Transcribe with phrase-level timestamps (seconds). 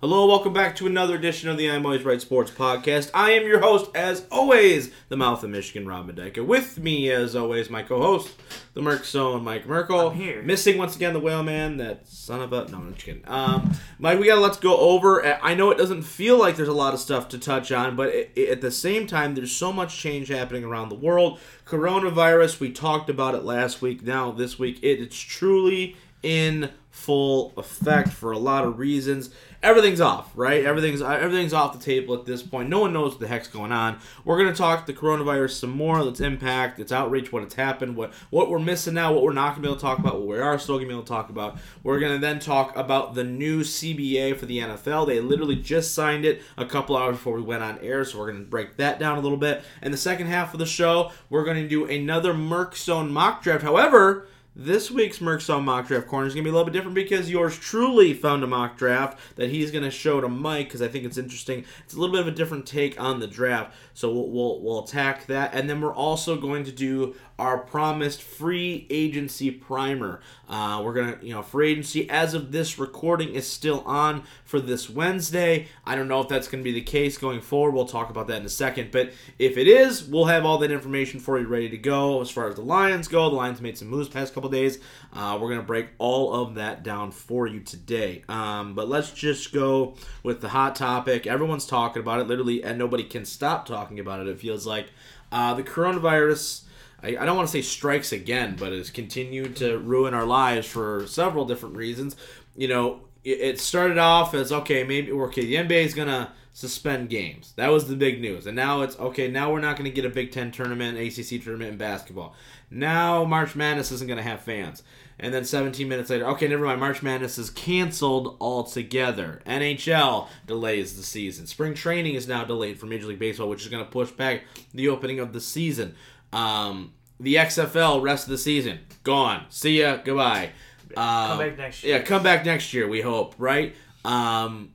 [0.00, 3.10] Hello, welcome back to another edition of the I'm Always Right Sports Podcast.
[3.12, 6.42] I am your host, as always, the mouth of Michigan, Rob Medeka.
[6.44, 8.30] With me, as always, my co-host,
[8.72, 10.08] the Merc Zone, Mike Merkel.
[10.08, 10.40] I'm here.
[10.40, 12.66] Missing once again the Whaleman, that son of a...
[12.70, 13.24] No, I'm just kidding.
[13.26, 15.22] Um, Mike, we got a lot to go over.
[15.22, 17.94] Uh, I know it doesn't feel like there's a lot of stuff to touch on,
[17.94, 21.38] but it, it- at the same time, there's so much change happening around the world.
[21.66, 24.02] Coronavirus, we talked about it last week.
[24.02, 29.30] Now, this week, it, it's truly in full effect for a lot of reasons.
[29.62, 30.64] Everything's off, right?
[30.64, 32.70] Everything's everything's off the table at this point.
[32.70, 33.98] No one knows what the heck's going on.
[34.24, 38.14] We're gonna talk the coronavirus some more, its impact, its outreach, what it's happened, what
[38.30, 40.38] what we're missing now, what we're not gonna be able to talk about, what we
[40.38, 41.58] are still gonna be able to talk about.
[41.82, 45.06] We're gonna then talk about the new CBA for the NFL.
[45.06, 48.32] They literally just signed it a couple hours before we went on air, so we're
[48.32, 49.62] gonna break that down a little bit.
[49.82, 53.62] And the second half of the show, we're gonna do another Merc Zone mock draft.
[53.62, 56.72] However, this week's Merc Zone mock draft corner is going to be a little bit
[56.72, 60.66] different because yours truly found a mock draft that he's going to show to Mike
[60.66, 61.64] because I think it's interesting.
[61.84, 64.84] It's a little bit of a different take on the draft, so we'll, we'll, we'll
[64.84, 65.54] attack that.
[65.54, 70.20] And then we're also going to do our promised free agency primer.
[70.46, 74.60] Uh, we're to, you know, free agency as of this recording is still on for
[74.60, 75.66] this Wednesday.
[75.86, 77.72] I don't know if that's to be the case going forward.
[77.74, 78.90] We'll talk about that in a second.
[78.90, 82.30] But if it is, we'll have all that information for you ready to go as
[82.30, 83.30] far as the Lions go.
[83.30, 84.78] The Lions made some moves past couple days.
[85.14, 88.22] Uh, we're to break all of that down for you today.
[88.28, 91.26] Um, but let's just go with the hot topic.
[91.26, 94.28] Everyone's talking about it, literally, and nobody can stop talking about it.
[94.28, 94.90] It feels like
[95.32, 96.64] uh, the coronavirus.
[97.02, 100.66] I, I don't want to say strikes again, but has continued to ruin our lives
[100.66, 102.16] for several different reasons.
[102.56, 107.08] You know, it, it started off as okay, maybe okay, the NBA is gonna suspend
[107.08, 107.52] games.
[107.56, 109.28] That was the big news, and now it's okay.
[109.30, 112.34] Now we're not gonna get a Big Ten tournament, ACC tournament in basketball.
[112.70, 114.82] Now March Madness isn't gonna have fans.
[115.22, 116.80] And then 17 minutes later, okay, never mind.
[116.80, 119.42] March Madness is canceled altogether.
[119.46, 121.46] NHL delays the season.
[121.46, 124.44] Spring training is now delayed for Major League Baseball, which is going to push back
[124.72, 125.94] the opening of the season.
[126.32, 129.46] Um, the XFL rest of the season gone.
[129.50, 129.98] See ya.
[130.02, 130.50] Goodbye.
[130.96, 131.96] Um, Come back next year.
[131.96, 132.88] Yeah, come back next year.
[132.88, 133.74] We hope, right?
[134.04, 134.72] Um,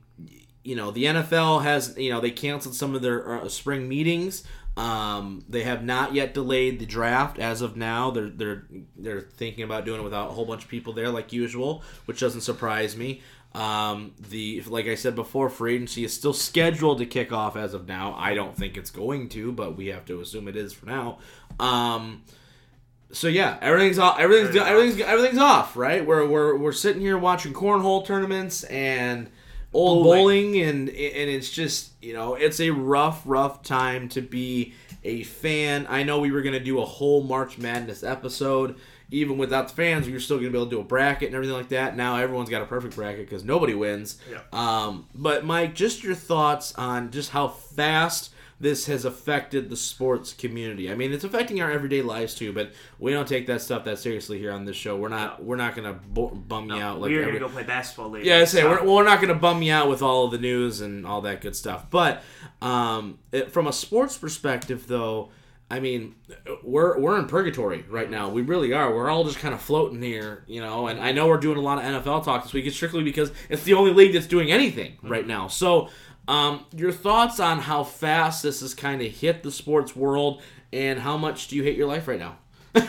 [0.62, 4.44] you know, the NFL has you know they canceled some of their uh, spring meetings.
[4.76, 8.10] Um, they have not yet delayed the draft as of now.
[8.10, 8.66] They're they're
[8.96, 12.20] they're thinking about doing it without a whole bunch of people there like usual, which
[12.20, 13.22] doesn't surprise me.
[13.54, 17.72] Um, the like I said before, free agency is still scheduled to kick off as
[17.72, 18.14] of now.
[18.18, 21.18] I don't think it's going to, but we have to assume it is for now.
[21.60, 22.22] Um,
[23.12, 24.18] so yeah, everything's off.
[24.18, 26.04] Everything's Everything's everything's everything's off, right?
[26.04, 29.30] We're we're we're sitting here watching cornhole tournaments and
[29.72, 30.52] old Bowling.
[30.52, 34.74] bowling, and and it's just you know it's a rough rough time to be
[35.04, 35.86] a fan.
[35.88, 38.76] I know we were gonna do a whole March Madness episode.
[39.12, 41.36] Even without the fans, we were still gonna be able to do a bracket and
[41.36, 41.96] everything like that.
[41.96, 44.18] Now everyone's got a perfect bracket because nobody wins.
[44.28, 44.40] Yeah.
[44.52, 50.32] Um, but Mike, just your thoughts on just how fast this has affected the sports
[50.32, 50.90] community.
[50.90, 53.98] I mean, it's affecting our everyday lives too, but we don't take that stuff that
[53.98, 54.96] seriously here on this show.
[54.96, 57.52] We're not we're not gonna bu- bum you out like we are every- gonna go
[57.52, 58.24] play basketball later.
[58.26, 60.30] yeah, I say So, we're, we're not going to bum you out with all of
[60.30, 61.90] the news and all that good stuff.
[61.90, 62.22] But
[62.62, 65.28] um, it, from a sports perspective, though,
[65.70, 66.14] I mean,
[66.62, 68.28] we're we're in purgatory right now.
[68.30, 68.94] We really are.
[68.94, 70.86] We're all just kind of floating here, you know.
[70.86, 72.66] And I know we're doing a lot of NFL talk this week.
[72.66, 75.48] It's strictly because it's the only league that's doing anything right now.
[75.48, 75.88] So,
[76.28, 80.42] um, your thoughts on how fast this has kind of hit the sports world,
[80.72, 82.36] and how much do you hate your life right now?
[82.76, 82.84] um,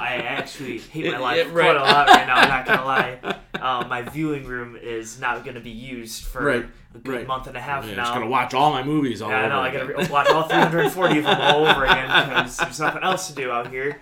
[0.00, 1.64] I actually hate my life right.
[1.64, 2.36] quite a lot right now.
[2.36, 3.18] I'm not gonna lie.
[3.60, 7.26] Um, my viewing room is not gonna be used for Right, a good right.
[7.26, 7.96] month and a half I'm now.
[8.04, 9.60] just gonna watch all my movies all yeah, I know.
[9.60, 13.28] I gotta re- watch all 340 of them all over again because there's nothing else
[13.28, 14.00] to do out here.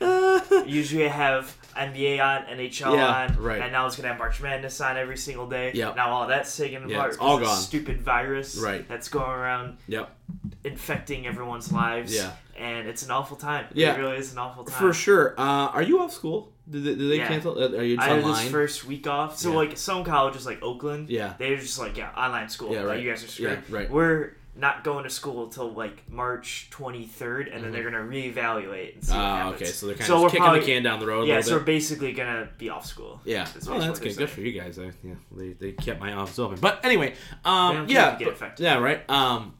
[0.66, 3.60] Usually I have NBA on, NHL Yeah, on, right.
[3.62, 5.72] and now it's gonna have March Madness on every single day.
[5.74, 5.96] Yep.
[5.96, 7.10] Now all that's taken Yeah, apart.
[7.10, 7.56] it's all gone.
[7.56, 8.86] Stupid virus Right.
[8.88, 10.10] that's going around Yep.
[10.64, 12.14] infecting everyone's lives.
[12.14, 12.32] Yeah.
[12.58, 13.66] And it's an awful time.
[13.72, 13.94] Yeah.
[13.94, 14.78] It really is an awful time.
[14.78, 15.34] For sure.
[15.38, 16.52] Uh, are you off school?
[16.68, 17.28] Did they, did they Yeah.
[17.28, 17.58] cancel?
[17.58, 18.42] Are you just I had online?
[18.44, 19.38] this first week off.
[19.38, 19.56] So Yeah.
[19.56, 21.32] like some colleges like Oakland, Yeah.
[21.38, 22.72] they're just like yeah, online school.
[22.72, 23.02] Yeah, Like, right.
[23.02, 23.62] you guys are screwed.
[23.68, 23.90] Yeah, right.
[23.90, 29.04] We're not going to school until like March 23rd, and then they're gonna reevaluate and
[29.04, 29.64] see Ah, okay.
[29.64, 31.40] So they're kind So of we're kicking probably- the can down the road a Yeah,
[31.40, 33.20] so we're basically gonna be off school.
[33.24, 33.44] Yeah.
[33.52, 34.16] That's Oh, that's good.
[34.16, 34.78] Good for you guys.
[34.78, 36.58] I, yeah, they, they kept my office open.
[36.60, 37.14] But anyway,
[37.44, 39.08] um, yeah, but- yeah, right.
[39.10, 39.54] Um,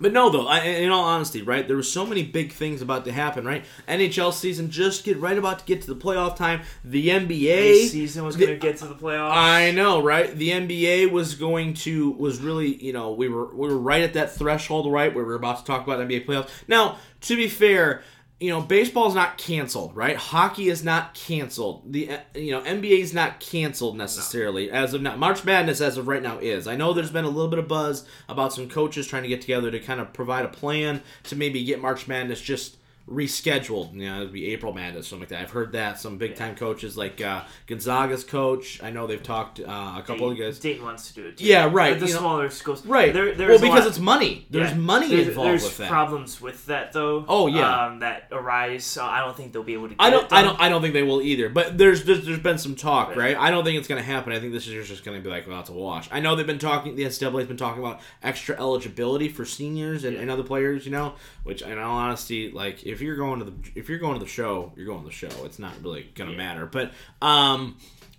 [0.00, 0.46] But no, though.
[0.46, 1.66] I, in all honesty, right?
[1.66, 3.64] There were so many big things about to happen, right?
[3.86, 6.62] NHL season just get right about to get to the playoff time.
[6.84, 9.32] The NBA season was going to get to the playoffs.
[9.32, 10.34] I know, right?
[10.34, 14.14] The NBA was going to was really, you know, we were we were right at
[14.14, 16.50] that threshold, right, where we were about to talk about NBA playoffs.
[16.66, 18.02] Now, to be fair,
[18.40, 20.16] you know, baseball's not canceled, right?
[20.16, 21.92] Hockey is not canceled.
[21.92, 25.14] The uh, you know NBA is not canceled necessarily as of now.
[25.14, 26.66] March Madness as of right now is.
[26.66, 29.42] I know there's been a little bit of buzz about some coaches trying to get
[29.42, 32.78] together to kind of provide a plan to maybe get March Madness just
[33.10, 33.94] rescheduled.
[33.94, 35.42] You know, it'd be April Madness, something like that.
[35.42, 38.82] I've heard that some big time coaches like uh, Gonzaga's coach.
[38.82, 39.64] I know they've talked uh,
[39.98, 40.58] a couple of Dayton, guys.
[40.58, 41.36] Dayton wants to do it.
[41.38, 41.44] Too.
[41.44, 43.12] Yeah, right, But the you know- smaller schools, Right.
[43.12, 44.46] There, well, because it's money.
[44.50, 45.88] There's yeah, money there's, involved there's with that.
[45.90, 47.24] problems with that though.
[47.28, 47.86] Oh, yeah.
[47.86, 48.84] um, that arise.
[48.84, 49.94] So I don't think they'll be able to.
[49.94, 50.32] Get I don't.
[50.32, 50.60] I don't.
[50.60, 51.48] I don't think they will either.
[51.48, 53.18] But there's there's, there's been some talk, Right.
[53.18, 53.36] right?
[53.36, 54.32] I don't think it's going to happen.
[54.32, 56.08] I think this is just going to be like, well, it's a wash.
[56.12, 56.94] I know they've been talking.
[56.96, 60.22] The NCAA's been talking about extra eligibility for seniors and, Yeah.
[60.22, 60.84] and other players.
[60.86, 61.14] You know,
[61.44, 64.30] which in all honesty, like if you're going to the if you're going to the
[64.30, 65.30] show, you're going to the show.
[65.44, 66.38] It's not really going to Yeah.
[66.42, 66.66] matter.
[66.66, 66.92] But
[67.22, 67.76] um,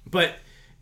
[0.10, 0.36] but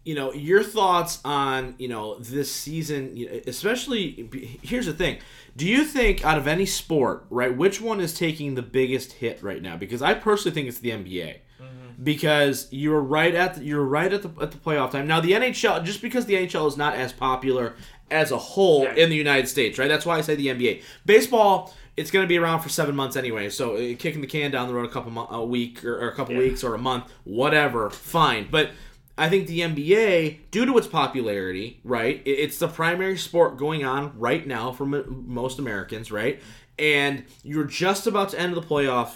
[0.05, 4.29] you know your thoughts on you know this season especially
[4.63, 5.17] here's the thing
[5.57, 9.43] do you think out of any sport right which one is taking the biggest hit
[9.43, 11.35] right now because i personally think it's the nba
[12.01, 15.31] because you're right at the, you're right at the at the playoff time now the
[15.33, 17.75] nhl just because the nhl is not as popular
[18.11, 18.95] as a whole Yeah.
[18.95, 22.27] in the united states right that's why i say the nba baseball it's going to
[22.27, 24.89] be around for seven months anyway so uh, kicking the can down the road a
[24.91, 26.39] couple mo- a week or, or a couple Yeah.
[26.41, 28.71] weeks or a month whatever fine but
[29.17, 34.17] I think the NBA, due to its popularity, right, it's the primary sport going on
[34.17, 36.41] right now for m- most Americans, right?
[36.77, 39.15] And you're just about to end the playoff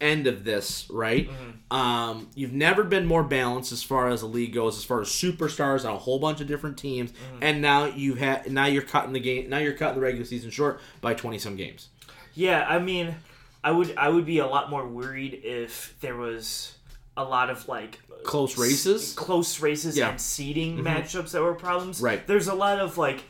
[0.00, 1.28] end of this, right?
[1.70, 5.08] Um, you've never been more balanced as far as the league goes, as far as
[5.08, 9.12] superstars on a whole bunch of different teams, and now you've had now you're cutting
[9.12, 11.88] the game, now you're cutting the regular season short by twenty some games.
[12.34, 13.16] Yeah, I mean,
[13.64, 16.74] I would I would be a lot more worried if there was
[17.16, 19.12] a lot of like Close s- races?
[19.14, 20.10] close races Yeah.
[20.10, 22.00] and seeding matchups that were problems.
[22.00, 22.24] Right.
[22.26, 23.24] There's a lot of like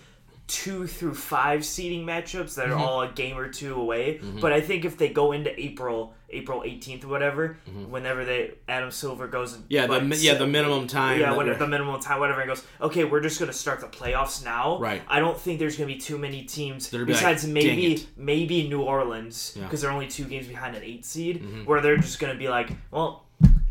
[0.47, 2.81] two through five seeding matchups that are Mm-hmm.
[2.83, 4.21] all a game or two away.
[4.41, 7.57] But I think if they go into April, April 18th or whatever,
[7.89, 9.73] whenever they Adam Silver goes, and Mm-hmm.
[9.73, 11.21] Yeah, the yeah the minimum time.
[11.21, 13.87] yeah, when, the minimum time, whatever, and goes, okay, we're just going to start the
[13.87, 14.79] playoffs now.
[14.79, 15.01] Right.
[15.09, 17.53] I don't think there's going to be too many teams gonna be like, besides "Dang
[17.55, 19.61] maybe maybe New Orleans Yeah.
[19.63, 19.69] Mm-hmm.
[19.69, 22.49] because they're only two games behind an eight seed, where they're just going to be
[22.49, 23.25] like, well,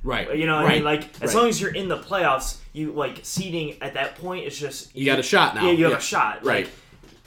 [0.03, 1.41] right, you know, what I mean, like as right.
[1.41, 4.45] long as you're in the playoffs, you like seeding at that point.
[4.47, 5.65] It's just you got a shot now.
[5.65, 5.97] yeah, you have Yeah.
[5.97, 6.43] a shot.
[6.43, 6.65] Right.
[6.65, 6.73] Like,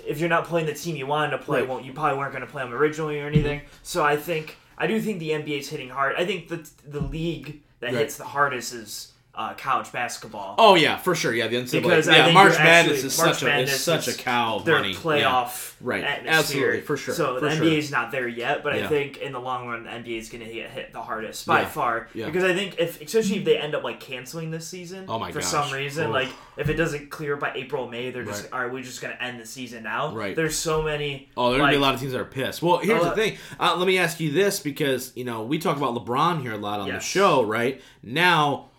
[0.06, 1.68] if you're not playing the team you wanted to play, Right.
[1.68, 3.60] well, you probably weren't going to play them originally or anything.
[3.82, 6.16] So I think I do think the NBA's hitting hard.
[6.16, 8.00] I think the the league that Right.
[8.00, 10.56] hits the hardest is uh, college basketball.
[10.58, 11.32] Oh yeah, for sure.
[11.32, 11.82] Yeah, the NCAA.
[11.82, 14.76] Because yeah, March Madness actually- is March such a Madness is such a cow their
[14.76, 14.90] money.
[14.92, 14.98] Yeah.
[14.98, 16.02] playoff Right.
[16.04, 16.34] atmosphere.
[16.38, 17.64] Absolutely, for sure, So for the sure.
[17.64, 18.84] NBA is not there yet, but Yeah.
[18.84, 21.46] I think in the long run, the NBA is going to get hit the hardest
[21.46, 21.68] by Yeah.
[21.68, 22.08] far.
[22.12, 22.26] Yeah.
[22.26, 25.30] Because I think if, especially if they end up like canceling this season, Oh my
[25.32, 25.48] for gosh.
[25.48, 26.28] some reason, like
[26.58, 28.52] if it doesn't clear by April, May, they're just Right.
[28.64, 30.12] are we just going to end the season now?
[30.12, 30.34] Right.
[30.36, 31.30] There's so many.
[31.36, 32.62] Oh, there's gonna be a lot of teams that are pissed.
[32.62, 33.38] Well, here's Oh, the uh, thing.
[33.58, 36.58] Uh, let me ask you this because you know we talk about LeBron here a
[36.58, 37.80] lot on the show, right?
[38.02, 38.69] Now,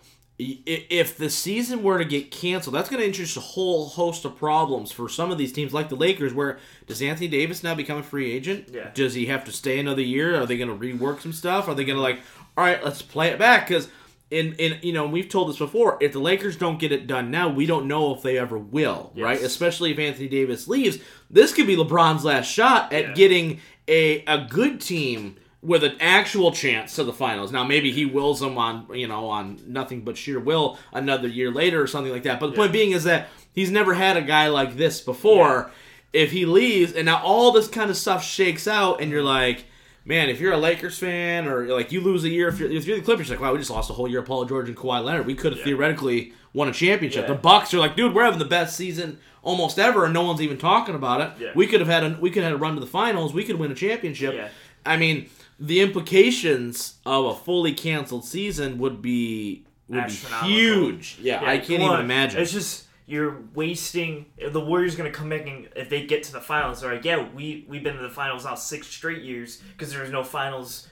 [0.66, 4.36] if the season were to get canceled, that's going to introduce a whole host of
[4.36, 6.34] problems for some of these teams, like the Lakers.
[6.34, 8.68] Where does Anthony Davis now become a free agent?
[8.72, 8.90] Yeah.
[8.94, 10.40] Does he have to stay another year?
[10.40, 11.68] Are they going to rework some stuff?
[11.68, 12.20] Are they going to like,
[12.56, 13.88] all right, let's play it back because.
[14.30, 17.30] In, in you know we've told this before if the Lakers don't get it done
[17.30, 21.52] now we don't know if they ever will right especially if Anthony Davis leaves this
[21.52, 23.12] could be LeBron's last shot at Yeah.
[23.12, 27.52] getting a a good team with an actual chance to the finals.
[27.52, 31.50] Now maybe he wills them on you know on nothing but sheer will another year
[31.50, 32.40] later or something like that.
[32.40, 35.70] But the point being is that he's never had a guy like this before.
[36.12, 39.66] If he leaves and now all this kind of stuff shakes out and you're like.
[40.04, 42.88] Man, if you're a Lakers fan or like you lose a year, if you're, if
[42.88, 44.66] you're the Clippers, you're like, wow, we just lost a whole year of Paul George
[44.66, 45.26] and Kawhi Leonard.
[45.26, 47.28] We could have theoretically won a championship.
[47.28, 47.34] Yeah.
[47.34, 50.42] The Bucks are like, dude, we're having the best season almost ever, and no one's
[50.42, 51.44] even talking about it.
[51.44, 51.52] Yeah.
[51.54, 53.32] We could have had a we could have had a run to the finals.
[53.32, 54.34] We could win a championship.
[54.34, 54.48] Yeah.
[54.84, 55.30] I mean,
[55.62, 61.18] the implications of a fully canceled season would be would be huge.
[61.20, 62.40] Yeah, I can't even one, imagine.
[62.40, 64.26] It's just you're wasting.
[64.50, 67.04] The Warriors going to come back and if they get to the finals, they're like,
[67.04, 70.24] yeah, we we've been to the finals now six straight years because there was no
[70.24, 70.88] finals.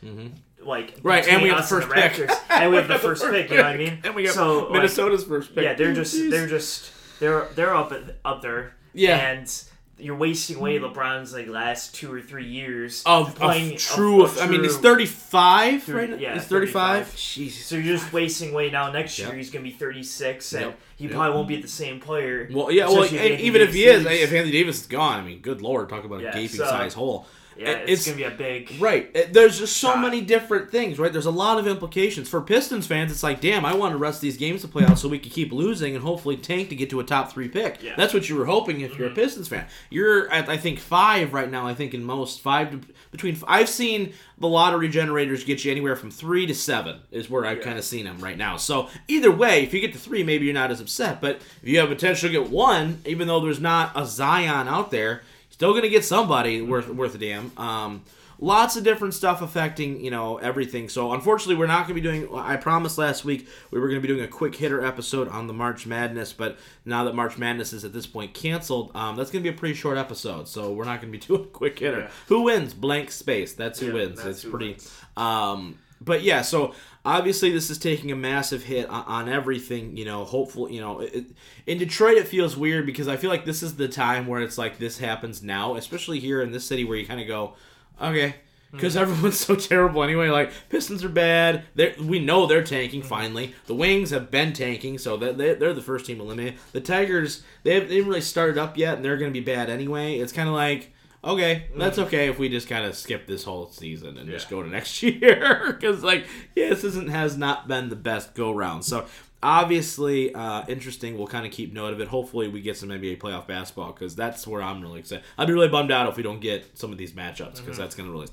[0.62, 1.08] Like Mm-hmm.
[1.08, 2.12] Right, and we have the first pick.
[2.12, 3.50] Raptors, and we have the first pick.
[3.50, 3.98] You know what I mean?
[4.04, 5.64] and we got so like, Minnesota's first pick.
[5.64, 7.92] yeah, they're just they're just they're they're up
[8.24, 8.74] up there.
[8.92, 9.16] Yeah.
[9.16, 9.64] and
[10.02, 10.84] you're wasting away hmm.
[10.84, 14.26] LeBron's like last two or three years of, playing of true.
[14.26, 16.16] I mean, he's 35 Thir- right now.
[16.16, 17.06] yeah, he's 35.
[17.08, 17.16] 35.
[17.16, 17.66] Jesus.
[17.66, 18.90] So you're just wasting away now.
[18.90, 19.28] Next Yep.
[19.28, 20.78] year he's gonna be 36, and Yep.
[20.96, 21.12] he Yep.
[21.12, 22.48] probably won't be the same player.
[22.52, 22.86] Well, yeah.
[22.88, 24.22] Well, if and Anthony even if he is, leaves.
[24.22, 26.64] if Anthony Davis is gone, I mean, good lord, talk about a Yeah, gaping so-
[26.66, 27.26] size hole.
[27.56, 29.32] Yeah, It- it's, gonna be a big Right.
[29.32, 30.00] There's just so Shot.
[30.00, 31.12] many different things, right?
[31.12, 32.28] There's a lot of implications.
[32.28, 34.84] For Pistons fans, it's like, damn, I want the rest of these games to play
[34.84, 37.48] out so we can keep losing and hopefully tank to get to a top three
[37.48, 37.82] pick.
[37.82, 37.94] Yeah.
[37.96, 39.20] That's what you were hoping if you're a mm-hmm.
[39.20, 39.66] Pistons fan.
[39.90, 41.66] you're at I think five right now.
[41.66, 42.80] I think in most five to,
[43.10, 47.44] between I've seen the lottery generators get you anywhere from three to seven is where
[47.44, 48.56] I've kind of seen them right now.
[48.56, 51.20] So either way, if you get to three, maybe you're not as upset.
[51.20, 54.90] But if you have potential to get one, even though there's not a Zion out
[54.90, 55.22] there,
[55.60, 57.52] still gonna get somebody worth worth a damn.
[57.58, 58.02] Um,
[58.38, 62.00] lots of different stuff affecting you know everything so unfortunately we're not going to be
[62.00, 65.28] doing i promised last week we were going to be doing a quick hitter episode
[65.28, 69.14] on the march madness but now that march madness is at this point canceled um,
[69.14, 71.42] that's going to be a pretty short episode so we're not going to be doing
[71.42, 72.10] a quick hitter Yeah.
[72.28, 74.90] who wins blank space that's who Yeah, wins that's it's pretty wins.
[75.18, 80.04] um, but yeah so obviously this is taking a massive hit on, on everything you
[80.04, 81.26] know hopefully you know it,
[81.66, 84.58] in detroit it feels weird because i feel like this is the time where it's
[84.58, 87.54] like this happens now especially here in this city where you kind of go
[88.00, 88.30] okay
[88.70, 88.76] hmm.
[88.76, 93.08] because everyone's so terrible anyway like pistons are bad They're, we know they're tanking hmm.
[93.08, 96.58] finally the wings have been tanking so that they, they're the first team eliminated.
[96.72, 99.44] The tigers they, have, they haven't really started up yet and they're going to be
[99.44, 100.18] bad anyway.
[100.18, 100.92] It's kind of like
[101.22, 104.62] okay that's okay if we just kind of skip this whole season and just go
[104.62, 108.84] to next year because like yeah this isn't has not been the best go round.
[108.84, 109.06] So
[109.42, 112.08] obviously uh, interesting we'll kind of keep note of it.
[112.08, 115.24] Hopefully we get some nba playoff basketball because that's where i'm really excited.
[115.36, 117.94] I'd be really bummed out if we don't get some of these matchups because that's
[117.94, 118.28] going to really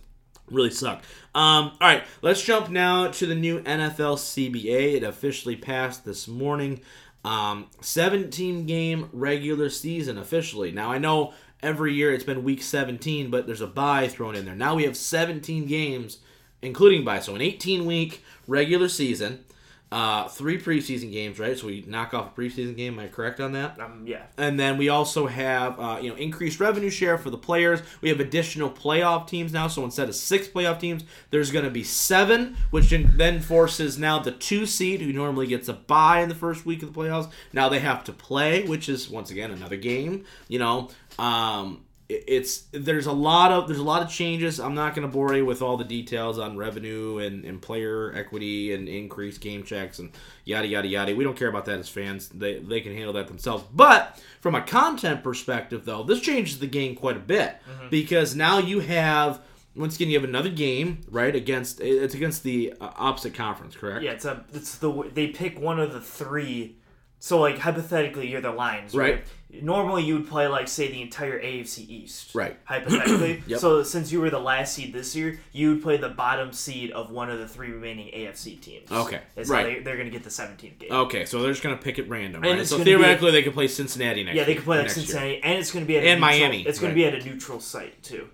[0.49, 1.03] really suck.
[1.35, 6.27] Um, all right let's jump now to the new nfl cba it officially passed this
[6.27, 6.79] morning.
[7.25, 10.71] Um, 17 game regular season officially.
[10.71, 11.33] Now i know
[11.63, 14.83] every year it's been week 17 but there's a bye thrown in there now we
[14.83, 16.19] have 17 games
[16.61, 19.43] including bye so an 18 week regular season
[19.89, 23.39] uh, three preseason games right so we knock off a preseason game am i correct
[23.39, 24.23] on that Um, yeah.
[24.37, 27.79] and then we also have uh, you know increased revenue share for the players.
[28.01, 29.69] We have additional playoff teams now.
[29.69, 34.19] So instead of six playoff teams, there's going to be seven, which then- forces now
[34.19, 37.31] the two seed who normally gets a bye in the first week of the playoffs.
[37.53, 40.25] Now they have to play, which is once again another game.
[40.49, 44.59] You know, um, it- it's there's a lot of there's a lot of changes.
[44.59, 48.13] I'm not going to bore you with all the details on revenue and, and player
[48.15, 50.11] equity and increased game checks and
[50.45, 51.13] yada yada yada.
[51.15, 52.29] We don't care about that as fans.
[52.29, 53.65] They they can handle that themselves.
[53.73, 57.57] But from a content perspective, though, this changes the game quite a bit
[57.89, 59.41] because now you have
[59.75, 64.03] once again you have another game right against it's against the uh, opposite conference, correct?
[64.03, 66.77] Yeah, it's a it's the they pick one of the three.
[67.19, 69.15] So like hypothetically, you're the Lions, right?
[69.15, 69.25] Right.
[69.49, 72.57] Normally, you would play like say the entire AFC East, Right.
[72.65, 73.59] Hypothetically, Yep.
[73.59, 76.91] so since you were the last seed this year, you would play the bottom seed
[76.91, 78.91] of one of the three remaining AFC teams.
[78.91, 79.77] Okay, That's right.
[79.77, 80.91] they, they're going to get the 17th game.
[80.91, 82.67] Okay, so they're just gonna pick it random, And right?
[82.67, 84.35] So theoretically, they could play Cincinnati next.
[84.35, 85.05] yeah, they can play like next year.
[85.05, 87.03] Cincinnati, and it's going to be at a And neutral, Miami, It's going right.
[87.05, 88.27] to be at a neutral site too.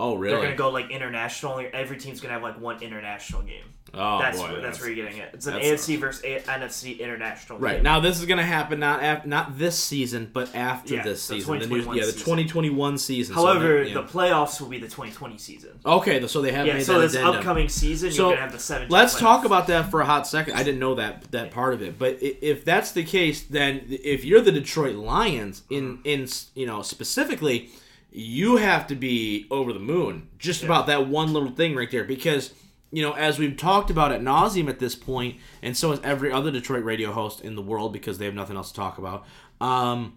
[0.00, 0.32] Oh, really?
[0.32, 1.62] They're going to go like international.
[1.72, 3.64] Every team's going to have like one international game.
[3.94, 5.30] Oh, that's boy, where, that's, that's- where you're getting it.
[5.34, 7.58] It's an AFC versus a- NFC international.
[7.58, 7.82] Right game.
[7.82, 11.22] now, this is going to happen not af- not this season, but after Yeah, this
[11.22, 12.24] season, the new 2021 yeah, the season.
[12.26, 13.34] 2021 season.
[13.34, 15.70] So However, they- the playoffs will be the 2020 season.
[15.84, 17.36] okay, so they have Yeah, so this addendum.
[17.36, 18.90] upcoming season, So, you're gonna have the 17.
[18.92, 19.18] Let's playoffs.
[19.20, 20.54] talk about that for a hot second.
[20.54, 24.24] I didn't know that that part of it, but if that's the case, then if
[24.24, 26.02] you're the Detroit Lions, in Mm-hmm.
[26.04, 27.70] in you know specifically,
[28.12, 32.04] you have to be over the moon just about that one little thing right there
[32.04, 32.52] because.
[32.92, 36.32] You know, as we've talked about at nauseum at this point, and so has every
[36.32, 39.24] other Detroit radio host in the world because they have nothing else to talk about.
[39.60, 40.16] Um,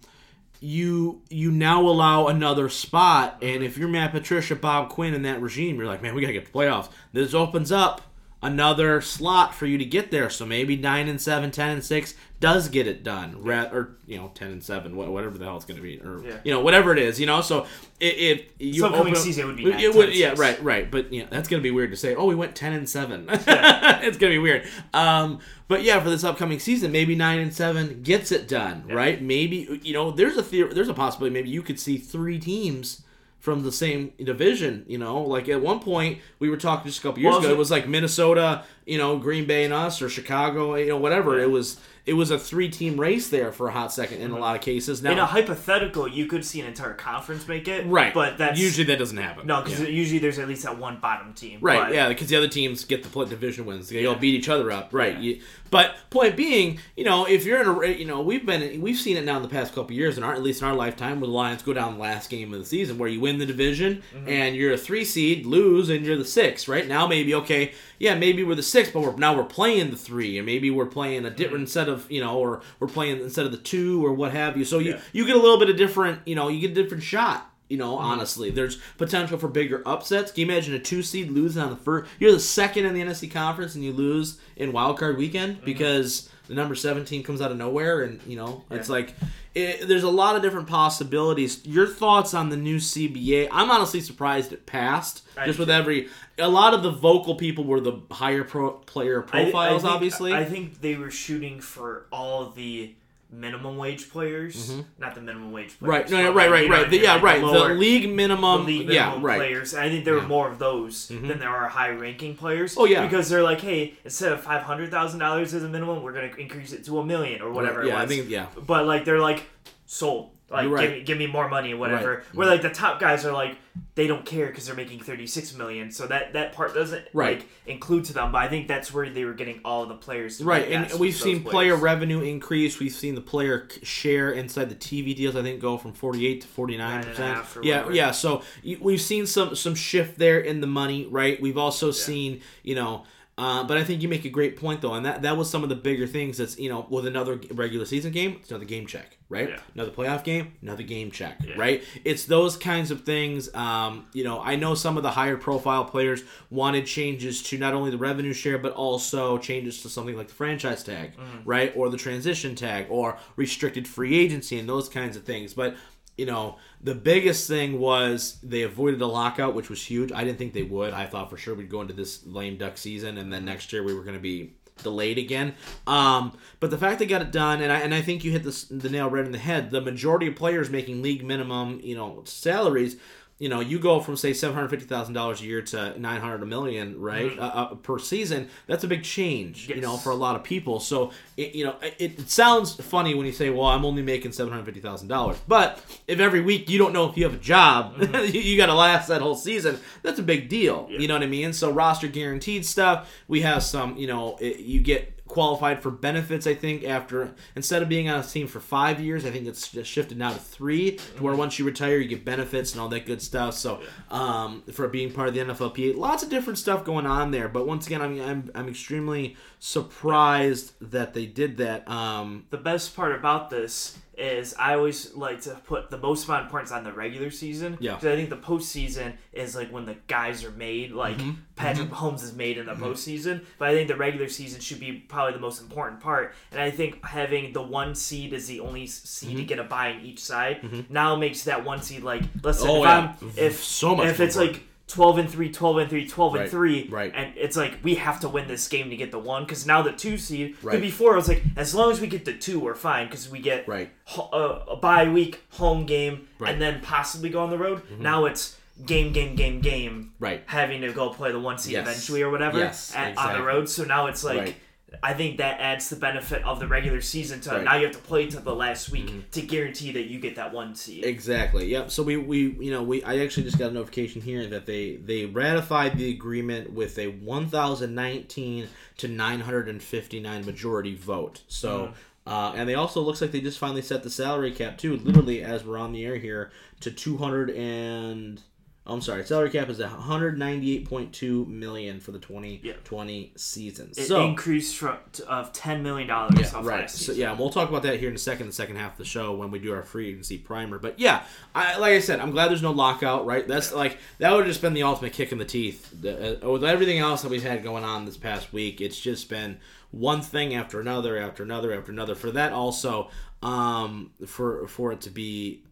[0.60, 5.42] you you now allow another spot, and if you're Matt Patricia, Bob Quinn, and that
[5.42, 6.90] regime, you're like, man, we gotta get the playoffs.
[7.12, 8.02] This opens up
[8.44, 10.30] another slot for you to get there.
[10.30, 14.30] So maybe nine and seven, 10 and six does get it done, or you know,
[14.36, 16.38] ten and seven, whatever the hell it's gonna be, or Yeah.
[16.44, 17.40] you know, whatever it is, you know.
[17.40, 17.66] So
[18.02, 20.62] if, if you So upcoming open season would be it nine- 10 would, yeah, right,
[20.62, 20.92] right.
[20.92, 22.16] But yeah, that's gonna be weird to say.
[22.16, 23.28] Oh, we went ten and seven.
[23.30, 24.68] it's gonna be weird.
[24.94, 29.22] Um, but yeah, for this upcoming season, maybe nine and seven gets it done, right?
[29.22, 31.34] Maybe you know, there's a theory, there's a possibility.
[31.34, 33.03] Maybe you could see three teams
[33.44, 34.86] from the same division.
[34.88, 37.50] You know, like at one point we were talking just a couple years Well, ago.
[37.52, 41.38] It was like Minnesota, you know, Green Bay and us, or Chicago, you know, whatever.
[41.38, 44.38] It was it was a three team race there for a hot second in a
[44.38, 45.02] lot of cases.
[45.02, 48.60] Now, In a hypothetical, you could see an entire conference make it, right, But that's
[48.60, 49.48] usually that doesn't happen.
[49.48, 49.88] no, because Yeah.
[49.88, 52.84] usually there's at least that one bottom team, Right, but- yeah, because the other teams
[52.84, 53.88] get the division wins.
[53.90, 55.14] They all beat each other up, right?
[55.14, 55.20] Yeah.
[55.22, 55.40] You,
[55.72, 59.18] but point being, you know, if you're in a, you know, we've been we've seen
[59.18, 61.28] it now in the past couple years, in our at least in our lifetime, where
[61.28, 64.04] the Lions go down the last game of the season, where you win the division
[64.16, 64.28] Mm-hmm.
[64.30, 66.68] and you're a three seed, lose, and you're the six.
[66.68, 69.96] Right now, maybe okay, yeah, maybe we're the six, but we're now we're playing the
[69.98, 73.46] three, and maybe we're playing a different set of, you know, or we're playing instead
[73.46, 74.66] of the two or what have you.
[74.66, 75.00] So you Yeah.
[75.14, 77.50] you get a little bit of different, you know, you get a different shot.
[77.70, 78.06] You know, Mm-hmm.
[78.06, 80.32] honestly, there's potential for bigger upsets.
[80.32, 82.10] Can you imagine a two seed losing on the first?
[82.20, 85.66] You're the second in the NFC conference and you lose in wild card weekend Mm-hmm.
[85.66, 89.14] because the number 17 comes out of nowhere and you know it's like
[89.56, 91.64] it, there's a lot of different possibilities.
[91.66, 96.10] Your thoughts on the new cba i'm honestly surprised it passed I just with every
[96.40, 99.94] a lot of the vocal people were the higher pro, player I- I profiles think-
[99.94, 100.34] obviously.
[100.34, 102.96] I think they were shooting for all the
[103.34, 105.82] minimum wage players, not the minimum wage players.
[105.82, 105.90] Mm-hmm.
[105.90, 108.66] right no, no, right right right The- yeah Like right the, lower- league the minimum
[108.66, 109.74] league yeah right players.
[109.74, 110.22] I think there Yeah.
[110.22, 111.28] were more of those Mhm.
[111.28, 112.76] than there are high ranking players.
[112.78, 113.04] Oh, yeah.
[113.04, 116.32] because they're like, hey, instead of five hundred thousand dollars as a minimum, we're gonna
[116.38, 117.84] increase it to a million or whatever.
[117.86, 119.44] yeah it i think yeah but like they're like
[119.86, 120.30] sold.
[120.50, 120.82] Like right.
[120.82, 122.16] give me give me more money whatever.
[122.18, 122.36] Right.
[122.36, 123.58] Where like the top guys are like
[123.96, 125.92] they don't care because they're making thirty six million.
[125.92, 127.40] So that that part doesn't Right.
[127.40, 128.32] like include to them.
[128.32, 130.38] But I think that's where they were getting all the players.
[130.38, 132.80] To Right, and we've seen those player revenue increase.
[132.80, 135.36] We've seen the player share inside the TV deals.
[135.36, 137.66] I think go from forty eight to forty nine Nine and a percent.
[137.66, 137.94] Yeah, whatever.
[137.96, 138.12] yeah.
[138.12, 138.44] So
[138.80, 141.08] we've seen some some shift there in the money.
[141.10, 141.42] Right.
[141.42, 143.06] We've also seen you know.
[143.36, 145.64] Uh, but I think you make a great point though, and that that was some
[145.64, 146.38] of the bigger things.
[146.38, 149.50] That's you know with another regular season game, it's another game check, right?
[149.50, 149.60] Yeah.
[149.74, 151.56] Another playoff game, another game check, Yeah.
[151.58, 151.84] right?
[152.06, 153.52] It's those kinds of things.
[153.56, 156.22] Um, you know, I know some of the higher profile players
[156.52, 160.36] wanted changes to not only the revenue share, but also changes to something like the
[160.36, 161.14] franchise tag,
[161.44, 161.74] right?
[161.76, 165.56] Or the transition tag, or restricted free agency, and those kinds of things.
[165.56, 165.76] But
[166.18, 170.12] you know, the biggest thing was they avoided a lockout, which was huge.
[170.12, 170.94] I didn't think they would.
[170.94, 173.84] I thought for sure we'd go into this lame duck season, and then next year
[173.84, 175.56] we were going to be delayed again.
[175.88, 178.44] Um, but the fact they got it done, and I and I think you hit
[178.44, 179.72] the the nail right in the head.
[179.72, 182.98] The majority of players making league minimum, you know, salaries.
[183.40, 186.22] You know, you go from say seven hundred fifty thousand dollars a year to nine
[186.22, 188.48] hundred a million, right, uh, uh, per season.
[188.68, 190.80] That's a big change, you know, for a lot of people.
[190.80, 194.32] So, it, you know, it, it sounds funny when you say, "Well, I'm only making
[194.34, 197.34] seven hundred fifty thousand dollars," but if every week you don't know if you have
[197.34, 199.80] a job, you, you got to last that whole season.
[200.04, 200.88] That's a big deal.
[200.90, 201.54] You know what I mean?
[201.54, 203.12] So, roster guaranteed stuff.
[203.28, 206.46] We have some, you know, it, you get qualified for benefits.
[206.46, 209.70] I think after instead of being on a team for five years, I think it's
[209.70, 212.88] just shifted now to three, to where once you retire, you get benefits and all
[212.90, 213.56] that good stuff.
[213.56, 217.48] So, um, for being part of the NFLPA, lots of different stuff going on there.
[217.48, 221.90] But once again, I'm I'm, I'm extremely surprised that they did that.
[221.90, 226.46] Um, the best part about this is I always like to put the most amount
[226.46, 227.78] of points on the regular season.
[227.80, 227.96] Yeah.
[227.96, 230.92] Because I think the postseason is like when the guys are made.
[230.92, 231.32] Like Mm-hmm.
[231.56, 234.94] Patrick Mahomes is made in the postseason, but I think the regular season should be
[234.94, 236.34] probably the most important part.
[236.52, 239.38] And I think having the one seed as the only seed Mm-hmm.
[239.38, 242.78] to get a bye in each side now makes that one seed like listen Oh,
[242.78, 243.16] if yeah.
[243.20, 244.64] I'm if So much if it's like.
[244.88, 247.12] 12 and 3 12 and 3 12 Right, and 3 right.
[247.16, 249.82] and it's like we have to win this game to get the one because now
[249.82, 250.74] the two seed Right.
[250.74, 250.82] right.
[250.82, 253.40] before I was like as long as we get the two we're fine because we
[253.40, 253.90] get Right.
[254.06, 256.20] ho- uh, a bye week home game Right.
[256.20, 256.46] Mm-hmm.
[256.54, 260.44] and then possibly go on the road now it's game game game game Right.
[260.48, 261.88] having to go play the one seed Yes.
[261.88, 264.56] eventually or whatever Yes, at, on the road so now it's like Right.
[265.02, 267.56] I think that adds the benefit of the regular season to Right.
[267.58, 267.66] Mm-hmm.
[267.66, 270.54] now you have to play to the last week to guarantee that you get that
[270.54, 271.06] one seed.
[271.06, 271.68] Exactly.
[271.68, 271.92] Yep.
[271.92, 274.98] So we, we you know we I actually just got a notification here that they
[274.98, 281.42] they ratified the agreement with a 1,019 to 959 majority vote.
[281.48, 281.94] So.
[282.26, 284.96] Uh, and they also looks like they just finally set the salary cap too.
[284.96, 288.42] Literally, as we're on the air here, to 200 and
[288.86, 293.92] I'm sorry, salary cap is 198.2 million for the 2020 season.
[293.96, 296.90] It so increased from of ten million dollars yeah, right.
[296.90, 299.06] So yeah, we'll talk about that here in a second, the second half of the
[299.06, 300.80] show when we do our free agency primer.
[300.80, 301.24] But yeah,
[301.56, 303.26] I like I said, I'm glad there's no lockout.
[303.26, 305.90] Right, that's like that would just been the ultimate kick in the teeth.
[306.02, 309.30] The, uh, with everything else that we've had going on this past week, it's just
[309.30, 309.60] been
[309.92, 312.16] one thing after another, after another, after another.
[312.16, 313.10] For that also,
[313.42, 315.64] um, for for it to be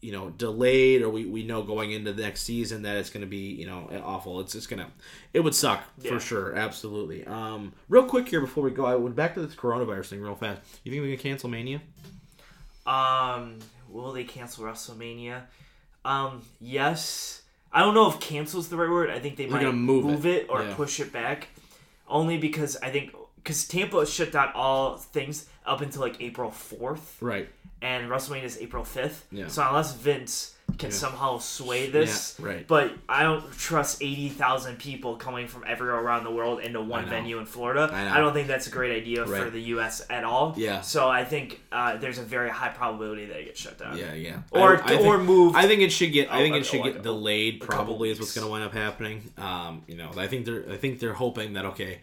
[0.00, 3.20] you know delayed or we, we know going into the next season that it's going
[3.20, 4.86] to be you know awful it's just going to
[5.34, 6.12] it would suck Yeah.
[6.12, 9.54] for sure absolutely um real quick here before we go i went back to this
[9.54, 11.80] coronavirus thing real fast you think we can cancel mania
[12.86, 13.58] Um,
[13.88, 15.42] will they cancel WrestleMania?
[16.04, 17.42] Um, yes.
[17.72, 19.10] I don't know if cancel is the right word.
[19.10, 20.44] I think they might gonna move it.
[20.44, 20.74] it, or Yeah.
[20.74, 21.48] push it back.
[22.08, 27.16] Only because I think because Tampa shut down all things up until like April fourth,
[27.20, 27.48] right
[27.82, 29.26] and WrestleMania is April fifth.
[29.32, 29.48] Yeah.
[29.48, 30.96] So unless Vince can Yeah.
[30.96, 32.66] somehow sway this, Yeah, right.
[32.66, 37.06] But I don't trust eighty thousand people coming from everywhere around the world into one
[37.06, 37.90] venue in Florida.
[37.92, 38.16] I.
[38.16, 40.06] I, don't think that's a great idea for the U.S.
[40.08, 40.54] at all.
[40.56, 40.80] Yeah.
[40.80, 43.98] So I think uh, there's a very high probability that it gets shut down.
[43.98, 45.56] yeah yeah Or- I, I or think, moved.
[45.56, 48.34] i think it should get i think Oh, it should get delayed probably is what's
[48.34, 51.54] going to wind up happening um you know i think they're i think they're hoping
[51.54, 52.00] that okay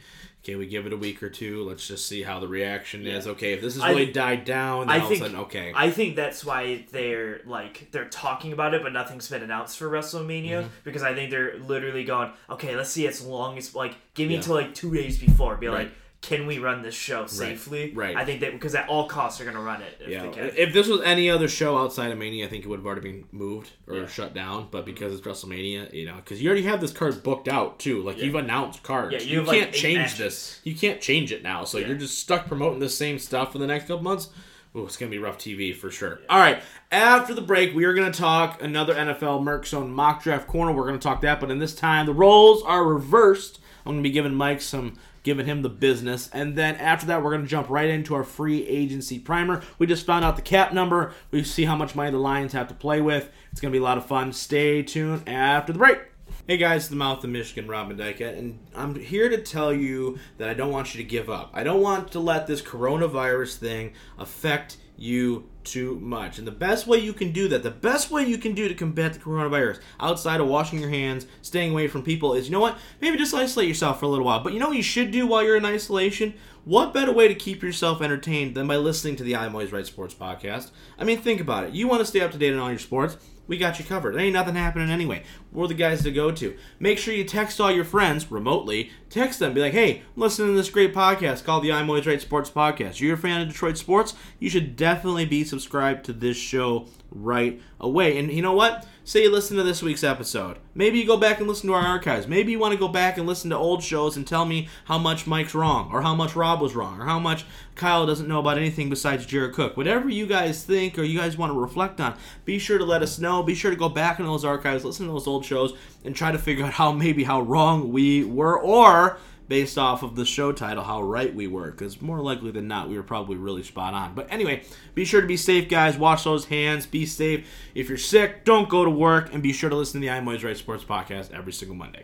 [0.48, 3.28] okay we give it a week or two let's just see how the reaction is
[3.28, 5.46] okay if this has I- really died down then I all think of a sudden
[5.46, 9.78] okay I think that's why they're like they're talking about it, but nothing's been announced
[9.78, 10.68] for WrestleMania Mm-hmm.
[10.86, 14.36] because I think they're literally going, okay, let's see as long as like give me
[14.36, 14.42] Yeah.
[14.42, 15.80] till like two days before, be Right.
[15.80, 17.92] like, can we run this show safely?
[17.94, 18.16] right.
[18.16, 20.74] I think that because at all costs they're going to run it if Yeah, if
[20.74, 23.26] this was any other show outside of Mania, I think it would have already been
[23.32, 24.08] moved or Yeah.
[24.08, 24.68] shut down.
[24.72, 24.94] But mm-hmm.
[24.94, 28.02] because it's WrestleMania, you know, because you already have this card booked out too.
[28.02, 29.14] Like you've announced cards.
[29.14, 30.18] Yeah, you you, can't eight change matches.
[30.18, 30.62] this.
[30.64, 31.64] You can't change it now.
[31.66, 31.88] So Yeah.
[31.88, 34.30] you're just stuck promoting the same stuff for the next couple months.
[34.76, 36.20] Ooh, it's gonna be rough TV for sure.
[36.30, 40.48] All right, after the break, we are gonna talk another NFL Merc Zone mock draft
[40.48, 40.72] corner.
[40.72, 43.60] We're gonna talk that, but in this time, the roles are reversed.
[43.88, 44.98] I'm gonna be giving Mike some
[45.28, 46.30] giving him the business.
[46.32, 49.62] And then after that, we're going to jump right into our free agency primer.
[49.78, 51.14] We just found out the cap number.
[51.32, 53.30] We see how much money the Lions have to play with.
[53.52, 54.32] It's going to be a lot of fun.
[54.32, 56.00] Stay tuned after the break.
[56.48, 60.48] Hey guys, the mouth of Michigan, Robin Dykett, and I'm here to tell you that
[60.48, 61.52] I don't want you to give up.
[61.54, 66.38] I don't want to let this coronavirus thing affect you too much.
[66.38, 68.74] And the best way you can do that, the best way you can do to
[68.74, 72.60] combat the coronavirus outside of washing your hands, staying away from people, is you know
[72.60, 72.78] what?
[73.02, 74.44] Maybe just isolate yourself for a little while.
[74.44, 76.34] But you know what you should do while you're in isolation?
[76.66, 79.86] What better way to keep yourself entertained than by listening to the I'm Always Right
[79.86, 80.72] Sports podcast?
[81.00, 81.74] I mean, think about it.
[81.74, 83.18] You want to stay up to date on all your sports?
[83.48, 84.14] We got you covered.
[84.14, 85.24] There ain't nothing happening anyway.
[85.52, 86.58] We're the guys to go to.
[86.80, 88.92] Make sure you text all your friends remotely.
[89.10, 89.54] Text them.
[89.54, 92.50] Be like, hey, I'm listening to this great podcast called the I'm Always Right Sports
[92.50, 93.00] Podcast.
[93.00, 94.14] You're a fan of Detroit sports?
[94.40, 98.18] You should definitely be subscribed to this show right away.
[98.18, 98.86] And you know what?
[99.08, 100.58] Say you listen to this week's episode.
[100.76, 102.28] Maybe you go back and listen to our archives.
[102.28, 104.98] Maybe you want to go back and listen to old shows and tell me how
[104.98, 108.42] much Mike's wrong, or how much Rob was wrong, or how much Kyle doesn't know
[108.42, 109.78] about anything besides Jared Cook.
[109.78, 113.02] Whatever you guys think or you guys want to reflect on, be sure to let
[113.02, 113.44] us know.
[113.44, 116.34] Be sure to go back in those archives, listen to those old shows, and try
[116.34, 120.52] to figure out how maybe how wrong we were, or based off of the show
[120.52, 121.72] title, how right we were.
[121.72, 124.14] Because more likely than not, we were probably really spot on.
[124.14, 124.64] But anyway,
[124.96, 125.98] be sure to be safe, guys.
[125.98, 126.86] Wash those hands.
[126.86, 127.48] Be safe.
[127.74, 129.34] If you're sick, don't go to work.
[129.34, 132.04] And be sure to listen to the I'm Always Right Sports podcast every single Monday.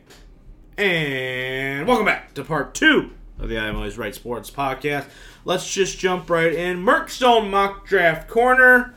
[0.78, 5.06] And welcome back to part two of the I'm Always Right Sports podcast.
[5.46, 6.80] Let's just jump right in.
[6.82, 8.96] Merc Zone mock draft corner.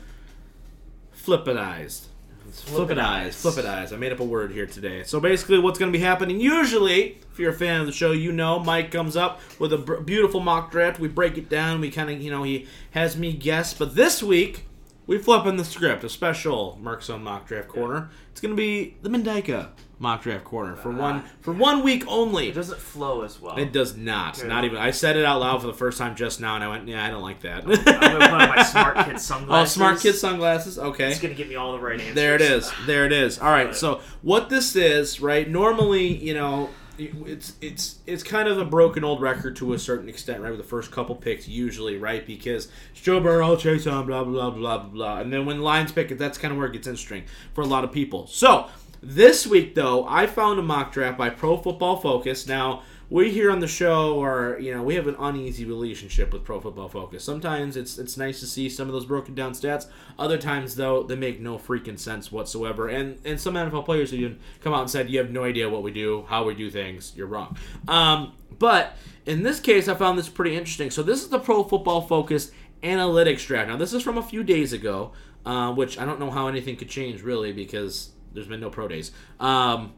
[2.65, 3.35] Flippitized.
[3.35, 3.67] Flippitized.
[3.67, 3.93] eyes.
[3.93, 5.03] I made up a word here today.
[5.05, 6.41] So basically, what's going to be happening?
[6.41, 9.79] Usually, if you're a fan of the show, you know Mike comes up with a
[9.79, 10.99] beautiful mock draft.
[10.99, 11.81] We break it down.
[11.81, 13.75] We kind of, you know, he has me guess.
[13.75, 14.67] But this week,
[15.07, 16.05] we flip in the script.
[16.05, 18.11] A special Merc Zone mock draft corner.
[18.33, 22.05] It's going to be the Mendika mock draft corner for ah, one for one week
[22.07, 22.49] only.
[22.49, 23.57] It doesn't flow as well.
[23.57, 24.45] It does not.
[24.45, 24.79] Not even.
[24.79, 27.05] I said it out loud for the first time just now, and I went, "Yeah,
[27.05, 29.73] I don't like that." I'm gonna put on my smart kid sunglasses.
[29.73, 30.79] oh, smart kid sunglasses.
[30.79, 31.11] Okay.
[31.11, 32.15] It's gonna give me all the right answers.
[32.15, 32.73] There it is.
[32.87, 33.39] There it is.
[33.39, 33.75] All right.
[33.75, 35.49] So what this is, right?
[35.49, 40.09] Normally, you know, it's it's it's kind of a broken old record to a certain
[40.09, 40.51] extent, right?
[40.51, 42.27] With the first couple picks, usually, right?
[42.27, 45.59] Because it's Joe Burrow, Chase on, blah blah blah blah blah blah, and then when
[45.59, 47.93] the Lions pick it, that's kind of where it gets interesting for a lot of
[47.93, 48.27] people.
[48.27, 48.69] So
[49.07, 52.47] this week, though, I found a mock draft by Pro Football Focus.
[52.47, 52.83] Now.
[53.09, 56.61] We here on the show are, you know, we have an uneasy relationship with Pro
[56.61, 57.23] Football Focus.
[57.23, 59.87] Sometimes it's it's nice to see some of those broken down stats.
[60.19, 62.89] Other times, though, they make no freaking sense whatsoever.
[62.89, 65.71] And and some NFL players have even come out and said, "You have no idea
[65.71, 67.13] what we do, how we do things.
[67.15, 70.91] You're wrong." Um, but in this case, I found this pretty interesting.
[70.91, 72.51] So this is the Pro Football Focus
[72.83, 73.69] analytics draft.
[73.69, 75.13] Now this is from a few days ago,
[75.45, 78.87] uh, which I don't know how anything could change really because there's been no pro
[78.87, 79.11] days.
[79.41, 79.95] Um,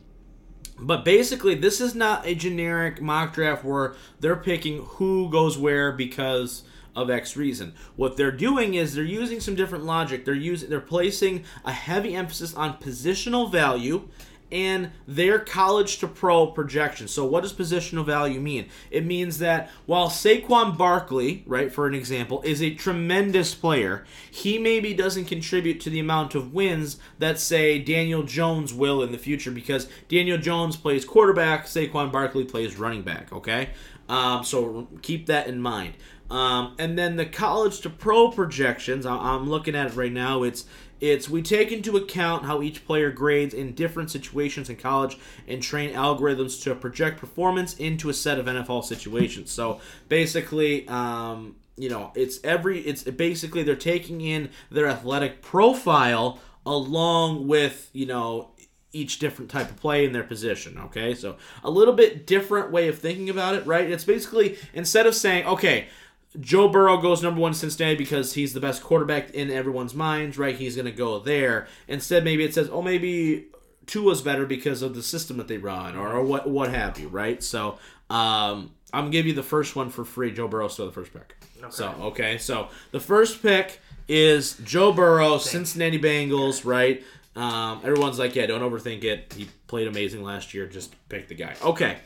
[0.78, 5.92] but basically, this is not a generic mock draft where they're picking who goes where
[5.92, 6.62] because
[6.94, 7.74] of X reason.
[7.96, 10.24] What they're doing is they're using some different logic.
[10.24, 14.08] They're using they're placing a heavy emphasis on positional value
[14.50, 17.08] and their college to pro projection.
[17.08, 18.68] So what does positional value mean?
[18.90, 24.58] It means that while Saquon Barkley, right, for an example, is a tremendous player, he
[24.58, 29.18] maybe doesn't contribute to the amount of wins that say Daniel Jones will in the
[29.18, 33.70] future because Daniel Jones plays quarterback, Saquon Barkley plays running back, okay?
[34.08, 35.94] Um, so keep that in mind.
[36.30, 40.42] Um, and then the college to pro projections, I- I'm looking at it right now.
[40.42, 40.66] It's
[41.00, 45.62] it's we take into account how each player grades in different situations in college and
[45.62, 49.50] train algorithms to project performance into a set of NFL situations.
[49.50, 56.40] So basically, um, you know, it's every it's basically they're taking in their athletic profile
[56.66, 58.50] along with you know
[58.92, 60.78] each different type of play in their position.
[60.78, 63.88] Okay, so a little bit different way of thinking about it, right?
[63.88, 65.88] It's basically instead of saying, okay,
[66.38, 70.36] Joe Burrow goes number one in Cincinnati because he's the best quarterback in everyone's minds,
[70.38, 70.54] right?
[70.54, 71.66] He's going to go there.
[71.86, 73.46] Instead, maybe it says, oh, maybe
[73.86, 77.08] Tua's better because of the system that they run, or, or what what have you,
[77.08, 77.42] right?
[77.42, 77.78] So
[78.10, 80.30] um, I'm gonna give you the first one for free.
[80.30, 81.34] Joe Burrow still the first pick.
[81.70, 87.02] So okay, so the first pick is Joe Burrow, Cincinnati Bengals, right?
[87.34, 89.32] Um, everyone's like, yeah, don't overthink it.
[89.34, 90.66] He played amazing last year.
[90.66, 91.54] Just pick the guy.
[91.62, 91.98] Okay.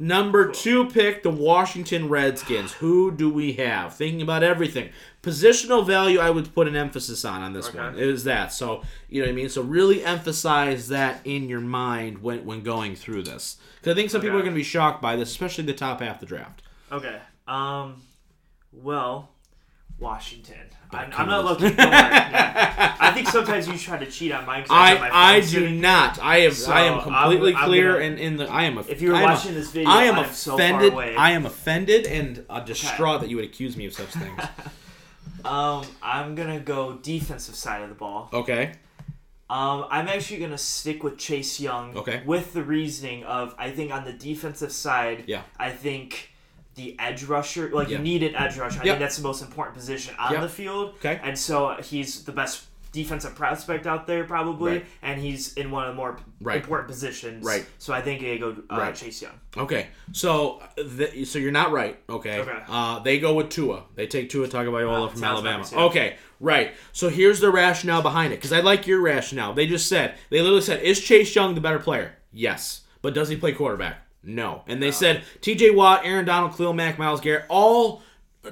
[0.00, 2.72] Number two pick, the Washington Redskins.
[2.74, 3.96] Who do we have?
[3.96, 4.90] Thinking about everything.
[5.22, 7.78] Positional value, I would put an emphasis on on this Okay.
[7.78, 7.98] one.
[7.98, 8.82] Is that so?
[9.08, 9.48] You know what I mean?
[9.48, 14.10] So really emphasize that in your mind when when going through this, because I think
[14.10, 16.26] some people are going to be shocked by this, especially the top half of the
[16.26, 16.62] draft.
[16.92, 17.18] Okay.
[17.48, 18.02] Um.
[18.72, 19.30] Well,
[19.98, 20.56] Washington.
[20.90, 21.76] I'm, I'm not looking.
[21.76, 22.96] Yeah.
[23.00, 24.64] I think sometimes you try to cheat on mine.
[24.64, 26.18] 'cause have my I I do not.
[26.22, 28.78] I am So, I am I'm- completely I'm clear gonna- and in the I am.
[28.78, 30.60] A, If you were I am a- watching this video, I am I'm so far
[30.60, 30.92] offended.
[30.94, 31.14] away.
[31.16, 34.40] I am offended and uh, distraught that you would accuse me of such things.
[35.44, 38.28] Um, I'm gonna go defensive side of the ball.
[38.32, 38.72] Okay.
[39.48, 41.96] Um, I'm actually gonna stick with Chase Young.
[41.96, 42.22] Okay.
[42.26, 45.42] With the reasoning of, I think on the defensive side, Yeah.
[45.56, 46.32] I think
[46.78, 47.98] the edge rusher, like Yeah.
[47.98, 48.80] you need an edge rusher.
[48.80, 50.94] I think that's the most important position on the field.
[51.00, 51.20] Okay.
[51.22, 54.86] And so he's the best defensive prospect out there, probably, Right.
[55.02, 56.56] and he's in one of the more Right.
[56.56, 57.44] important positions.
[57.44, 57.66] Right.
[57.78, 58.94] So I think I go uh, Right.
[58.94, 59.38] Chase Young.
[59.58, 60.62] Okay, so
[60.96, 61.98] th- so you're not right.
[62.08, 62.50] Okay, Okay.
[62.66, 63.82] Uh, they go with Tua.
[63.94, 65.58] They take Tua Tagovailoa Wow, from Alabama.
[65.58, 65.80] nice, yeah.
[65.82, 66.72] Okay, right.
[66.92, 69.52] So here's the rationale behind it because I like your rationale.
[69.52, 73.28] They just said they literally said, "Is Chase Young the better player?" Yes, but does
[73.28, 74.06] he play quarterback?
[74.28, 74.62] No.
[74.66, 75.70] And they said T.J.
[75.70, 78.02] Watt, Aaron Donald, Khalil Mack, Myles Garrett, all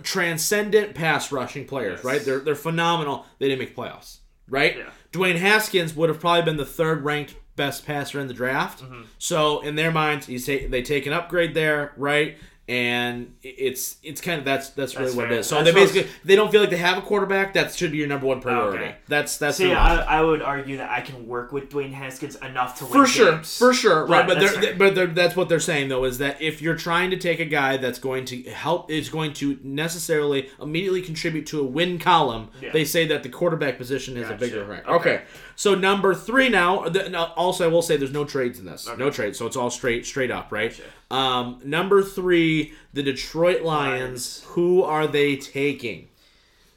[0.02, 1.98] transcendent pass rushing players.
[1.98, 2.04] Yes.
[2.04, 2.24] Right?
[2.24, 3.26] They're they're phenomenal.
[3.38, 4.18] They didn't make playoffs.
[4.48, 4.78] Right?
[4.78, 4.90] Yeah.
[5.12, 8.82] Dwayne Haskins would have probably been the third ranked best passer in the draft.
[8.82, 9.02] Mm-hmm.
[9.18, 12.38] So in their minds, you say they take an upgrade there, right?
[12.68, 15.46] And it's it's kind of that's that's really what it is.
[15.46, 17.52] So That's they basically they don't feel like they have a quarterback.
[17.54, 18.82] That should be your number one priority.
[18.86, 18.96] Okay.
[19.06, 22.78] That's that's See, I, I would argue that I can work with Dwayne Haskins enough
[22.80, 23.56] to win for sure, games.
[23.56, 24.26] for sure, right?
[24.26, 24.74] But But that's they're, fair.
[24.76, 27.44] but they're, that's what they're saying though is that if you're trying to take a
[27.44, 32.50] guy that's going to help is going to necessarily immediately contribute to a win column,
[32.60, 32.72] Yeah.
[32.72, 34.88] they say that the quarterback position is a bigger rank.
[34.88, 34.96] Okay.
[34.96, 35.22] Okay.
[35.54, 36.88] so number three now.
[36.88, 38.88] The, also, I will say there's no trades in this.
[38.88, 38.98] Okay.
[38.98, 40.70] No trades, so it's all straight straight up, right?
[40.70, 40.82] Gotcha.
[41.10, 44.42] Um, number three, the Detroit Lions.
[44.48, 46.08] Who are they taking?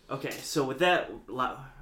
[0.09, 1.11] Okay, so with that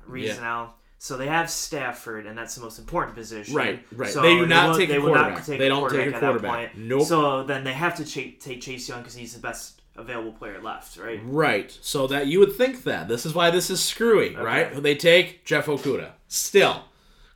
[0.05, 0.41] reason Yeah.
[0.41, 3.53] now, so they have Stafford, and that's the most important position.
[3.55, 4.09] Right, right.
[4.09, 6.11] So They do not will- take a they will not take They don't take a
[6.19, 6.77] quarterback at that point.
[6.77, 7.03] Nope.
[7.07, 10.61] So then they have to cha- take Chase Young because he's the best available player
[10.61, 11.19] left, right?
[11.23, 11.77] Right.
[11.81, 13.07] So that you would think that.
[13.07, 14.81] This is why this is screwy, right?
[14.81, 16.11] They take Jeff Okudah.
[16.27, 16.83] Still.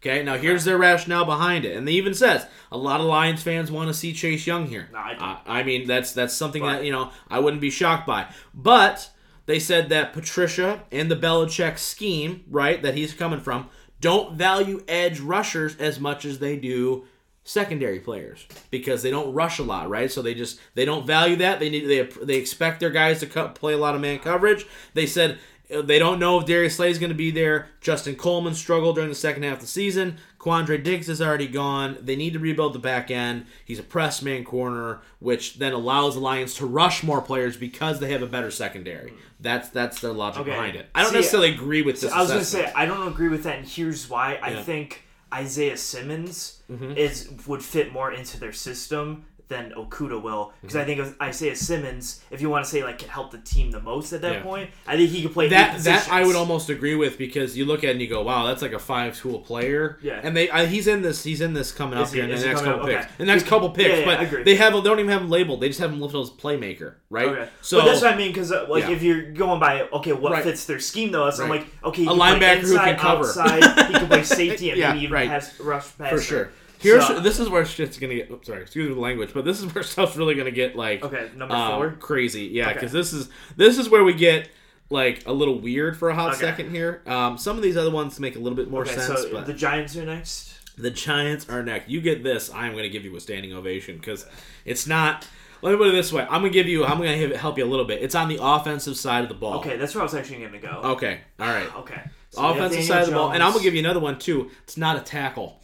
[0.02, 1.78] Okay, now here's their rationale behind it.
[1.78, 4.90] And they even says a lot of Lions fans want to see Chase Young here.
[4.92, 5.14] No, I.
[5.14, 8.28] Uh, I mean, that's that's something But- that, you know, I wouldn't be shocked by.
[8.54, 9.12] But
[9.46, 14.84] they said that Patricia and the Belichick scheme, right, that he's coming from, don't value
[14.88, 17.06] edge rushers as much as they do
[17.44, 20.12] secondary players because they don't rush a lot, right?
[20.12, 21.60] So they just they don't value that.
[21.60, 24.66] They need they they expect their guys to cut, play a lot of man coverage.
[24.96, 25.38] They said
[25.84, 27.68] they don't know if Darius Slay is going to be there.
[27.80, 30.18] Justin Coleman struggled during the second half of the season.
[30.40, 31.98] Quandre Diggs is already gone.
[32.02, 33.46] They need to rebuild the back end.
[33.64, 38.00] He's a press man corner, which then allows the Lions to rush more players because
[38.00, 39.14] they have a better secondary.
[39.40, 40.52] That's that's the logic Okay.
[40.52, 40.88] behind it.
[40.96, 42.12] I don't See, necessarily agree with this.
[42.12, 44.40] I was going to say I don't agree with that, and here's why.
[44.42, 45.04] I think
[45.34, 46.94] Isaiah Simmons Mm-hmm.
[46.96, 50.92] is would fit more into their system than Okudah will, because Mm-hmm.
[51.02, 53.82] I think Isaiah Simmons, if you want to say like can help the team the
[53.82, 54.42] most at that Yeah.
[54.44, 57.66] point, I think he could play that that I would almost agree with because you
[57.66, 60.00] look at it and you go, wow, that's like a five tool player.
[60.02, 60.20] Yeah.
[60.24, 62.46] And they I, he's in this he's in this coming up he- here in the
[62.46, 62.88] next couple up?
[62.88, 63.06] picks.
[63.06, 63.14] Okay.
[63.18, 65.60] The next couple picks, Yeah, yeah, but they have they don't even have him labeled.
[65.62, 67.28] They just have him listed as playmaker, right?
[67.28, 67.50] Okay.
[67.62, 70.32] So but that's what I mean, because uh, like if you're going by okay, what
[70.32, 70.44] Right.
[70.44, 73.26] fits their scheme though, so I'm like okay, A linebacker who can cover.
[73.28, 75.30] outside, he can play safety, and Yeah, maybe even right.
[75.30, 76.50] pass rush pass for sure.
[76.82, 78.32] Here's So- this is where shit's gonna get.
[78.32, 81.04] oops, sorry, excuse me the language, but this is where stuff's really gonna get like
[81.04, 81.92] Okay, number um, four.
[82.00, 82.46] crazy.
[82.46, 82.74] Yeah, Okay.
[82.74, 84.50] because this is this is where we get
[84.90, 86.42] like a little weird for a hot Okay.
[86.42, 87.02] second here.
[87.08, 89.54] Um, some of these other ones make a little bit more Okay, sense, so the
[89.54, 90.54] Giants are next.
[90.78, 91.90] The Giants are next.
[91.90, 94.26] You get this, I'm going to give you a standing ovation because
[94.66, 95.28] it's not.
[95.62, 96.24] Let me put it this way.
[96.24, 96.84] I'm going to give you.
[96.84, 98.02] I'm going to help you a little bit.
[98.02, 99.60] It's on the offensive side of the ball.
[99.60, 100.82] Okay, that's where I was actually going to go.
[100.96, 101.20] Okay.
[101.40, 101.70] All right.
[101.78, 102.02] Okay.
[102.32, 104.50] So offensive side of the ball, and I'm going to give you another one too.
[104.64, 105.62] It's not a tackle.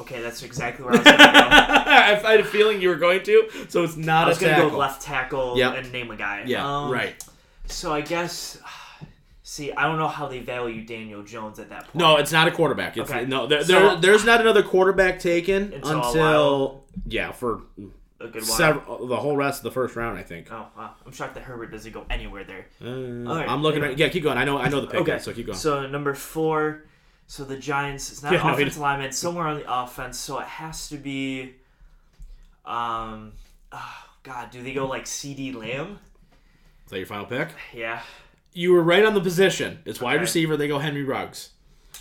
[0.00, 1.30] Okay, that's exactly where I was going to go.
[1.32, 4.50] I had a feeling you were going to, so it's not I was a going
[4.52, 4.70] to tackle.
[4.70, 5.74] go left tackle Yep.
[5.78, 6.44] and name a guy.
[6.46, 6.66] Yeah.
[6.66, 7.22] Um, right.
[7.66, 8.58] So I guess.
[9.42, 11.94] See, I don't know how they value Daniel Jones at that point.
[11.94, 12.96] No, it's not a quarterback.
[12.96, 13.26] It's Okay.
[13.26, 13.46] no.
[13.46, 17.62] There, So- there, there's not another quarterback taken Until a until yeah for
[18.18, 18.42] a good while.
[18.42, 20.18] several the whole rest of the first round.
[20.18, 20.48] I think.
[20.50, 22.66] Oh wow, I'm shocked that Herbert doesn't go anywhere there.
[22.82, 24.08] Uh, All right, I'm looking at yeah.
[24.08, 24.36] Keep going.
[24.36, 24.58] I know.
[24.58, 25.00] I know the pick.
[25.02, 25.56] Okay, So keep going.
[25.58, 26.82] So number four,
[27.26, 28.10] so the Giants.
[28.12, 29.06] It's not Yeah, no, offensive he- lineman.
[29.06, 30.18] It's somewhere on the offense.
[30.18, 31.54] So it has to be.
[32.64, 33.32] Um,
[33.72, 35.98] oh, God, do they go like CeeDee Lamb?
[36.84, 37.48] Is that your final pick?
[37.72, 38.00] Yeah.
[38.52, 39.80] You were right on the position.
[39.84, 40.22] It's wide Okay.
[40.22, 40.56] receiver.
[40.56, 41.50] They go Henry Ruggs.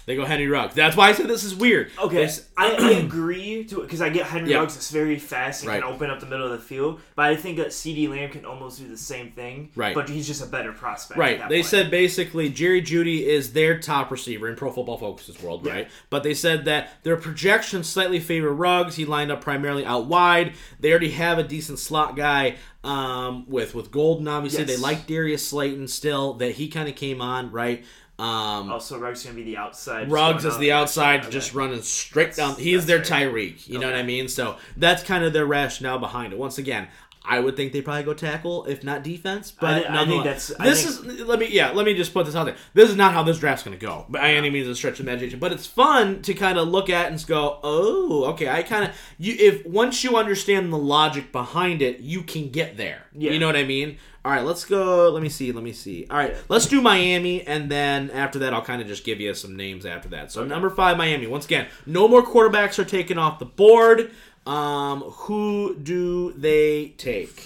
[0.06, 0.76] They go Henry Ruggs.
[0.76, 1.90] That's why I said this is weird.
[1.98, 4.58] Okay, This- I, I agree to it because I get Henry Yeah.
[4.60, 5.82] Ruggs is very fast and Right.
[5.82, 8.46] can open up the middle of the field, but I think that CeeDee Lamb can
[8.46, 9.72] almost do the same thing.
[9.76, 9.96] Right.
[9.96, 11.18] but he's just a better prospect.
[11.20, 11.40] Right.
[11.50, 11.66] They point.
[11.66, 15.88] said basically Jerry Jeudy is their top receiver in Pro Football Focus's world, right?
[16.10, 18.96] But they said that their projections slightly favor Ruggs.
[18.96, 20.54] He lined up primarily out wide.
[20.80, 24.28] They already have a decent slot guy um, with with Golden.
[24.28, 24.68] Obviously, Yes.
[24.70, 26.34] they like Darius Slayton still.
[26.36, 27.84] That he kind of came on right.
[28.18, 30.10] Um, Also, Ruggs gonna be the outside.
[30.10, 31.32] Ruggs is the outside, Okay.
[31.32, 32.56] just running straight down.
[32.56, 33.00] He is their.
[33.00, 33.68] Tyreek.
[33.68, 34.28] You know what I mean?
[34.30, 36.40] So that's kind of their rationale behind it.
[36.40, 36.88] Once again,
[37.28, 39.52] I would think they probably go tackle, if not defense.
[39.52, 41.04] But I I think that's- I this is.
[41.04, 41.72] Let me yeah.
[41.72, 42.56] Let me just put this out there.
[42.74, 45.08] This is not how this draft's going to go by any means of stretch of
[45.08, 45.40] imagination.
[45.40, 48.48] But it's fun to kind of look at and go, oh, okay.
[48.48, 52.78] I kind of you if once you understand the logic behind it, you can get
[52.78, 53.08] there.
[53.14, 53.32] Yeah.
[53.32, 53.98] You know what I mean?
[54.26, 55.12] All right, let's go.
[55.12, 55.52] Let me see.
[55.52, 56.08] Let me see.
[56.10, 59.34] All right, let's do Miami, and then after that, I'll kind of just give you
[59.36, 60.32] some names after that.
[60.32, 61.28] So number five, Miami.
[61.28, 64.10] Once again, no more quarterbacks are taken off the board.
[64.48, 67.40] Um, who do they take?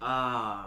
[0.00, 0.64] Uh,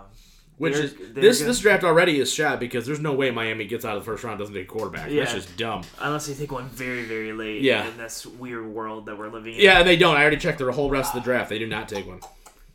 [0.58, 3.32] Which they're- is they're this gonna- this draft already is shot because there's no way
[3.32, 5.04] Miami gets out of the first round doesn't take a quarterback.
[5.10, 5.34] That's Yeah.
[5.34, 5.82] just dumb.
[6.00, 7.62] unless they take one very very late.
[7.64, 7.88] Yeah.
[7.88, 9.62] in this weird world that we're living in.
[9.62, 10.16] Yeah, and they don't.
[10.18, 11.50] I already checked the whole rest of the draft.
[11.50, 12.20] They do not take one.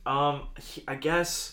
[0.07, 0.49] Um,
[0.89, 1.53] I guess.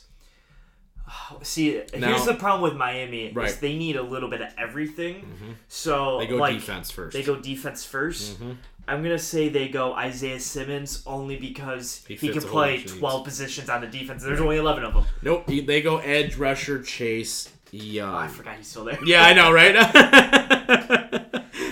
[1.43, 3.49] See, Now- here's the problem with Miami is Right.
[3.49, 3.61] Mm-hmm.
[3.61, 5.25] they need a little bit of everything.
[5.67, 7.13] So They go like, defense first.
[7.13, 8.57] They go defense 1st Mhm.
[8.87, 12.91] I'm gonna say they go Isaiah Simmons only because He he, can play bunch of
[12.91, 12.99] needs.
[12.99, 14.23] 12 positions on the defense.
[14.23, 15.05] There's only 11 of them.
[15.21, 15.45] Nope.
[15.47, 18.13] They go edge rusher Chase Young.
[18.13, 18.97] Oh, I forgot he's still there.
[19.05, 19.75] Yeah, I know, right?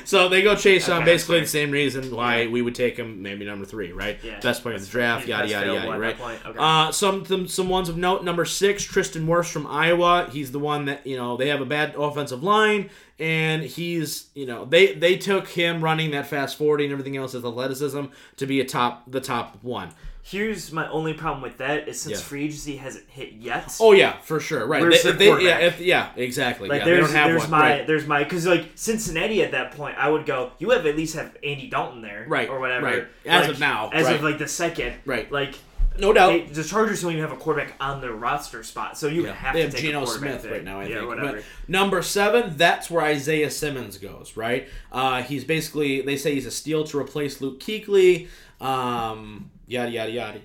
[0.09, 3.21] so they go chase on Okay, basically the same reason why we would take him
[3.21, 4.17] maybe number three, right?
[4.23, 4.39] Yeah.
[4.39, 6.19] Best player in the draft, He's yada yada yada, right?
[6.19, 6.57] Okay.
[6.57, 8.23] Uh, some, some some ones of note.
[8.23, 10.27] Number six, Tristan Wirfs from Iowa.
[10.31, 14.47] He's the one that you know they have a bad offensive line, and he's you
[14.47, 18.05] know they they took him running that fast forty and everything else as athleticism
[18.37, 19.91] to be a top the top one.
[20.21, 22.23] Here's my only problem with that is since Yeah.
[22.25, 23.75] free agency hasn't hit yet.
[23.79, 24.82] Oh yeah, for sure, right?
[24.82, 26.67] Where's They- the they- yeah, if, yeah, exactly.
[26.69, 27.51] Like yeah, they there's don't have there's one.
[27.51, 27.88] my right.
[27.88, 31.15] there's my because like Cincinnati at that point I would go you have at least
[31.15, 33.08] have Andy Dalton there Right, or whatever right.
[33.25, 34.15] As Like, of now, as right.
[34.17, 35.32] of like the second Right.
[35.32, 35.55] like
[35.97, 36.29] no doubt.
[36.29, 39.34] they, the Chargers don't even have a quarterback on their roster spot so you Yeah,
[39.34, 41.08] have they to have take Geno Smith right now, I yeah, think.
[41.08, 44.69] whatever But number seven, that's where Isaiah Simmons goes, right?
[44.91, 48.27] Uh, he's basically they say he's a steal to replace Luke Kuechly.
[48.62, 50.39] Um, yada yada yada.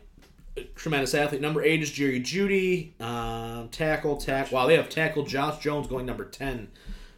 [0.76, 1.40] Tremendous athlete.
[1.40, 3.00] Number eight is Jerry Jeudy.
[3.00, 4.52] Um, tackle, tack.
[4.52, 6.68] Wow, they have tackle Josh Jones going number ten.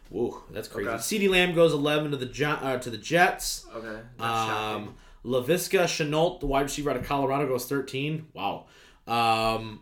[0.09, 0.89] Whoa, that's crazy.
[0.89, 0.97] Okay.
[0.97, 3.67] CeeDee Lamb goes eleven to the Jo- uh, to the Jets.
[3.75, 4.49] okay that's.
[4.49, 8.27] Um, Laviska Shenault, the wide receiver out of Colorado, goes 13.
[8.33, 8.65] Wow.
[9.05, 9.81] Um,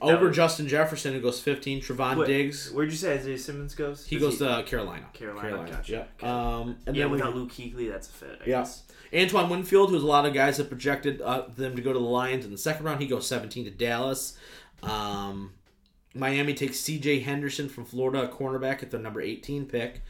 [0.00, 1.82] over was- Justin Jefferson, who goes 15.
[1.82, 5.06] Trevon Wait, Diggs, where'd you say Isaiah Simmons goes he goes to Carolina.
[5.12, 5.92] Carolina, gotcha.
[5.92, 6.10] Yep.
[6.18, 6.26] Okay.
[6.26, 8.60] Um, and yeah then we without Luke Kuechly that's a fit I Yeah.
[8.60, 8.82] guess
[9.14, 12.04] Antoine Winfield, who's a lot of guys have projected uh, them to go to the
[12.04, 13.00] Lions in the second round.
[13.00, 14.36] He goes 17 to Dallas.
[14.82, 15.52] Um,
[16.14, 17.20] Miami takes C.J.
[17.20, 20.02] Henderson from Florida, a cornerback at their number 18 pick.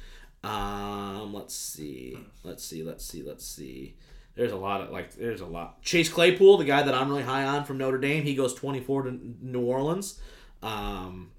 [0.44, 3.96] Um, let's see, let's see, let's see, let's see.
[4.34, 5.82] There's a lot of like, there's a lot.
[5.82, 9.02] Chase Claypool, the guy that I'm really high on from Notre Dame, he goes 24
[9.02, 10.20] to New Orleans.
[10.62, 11.32] Um,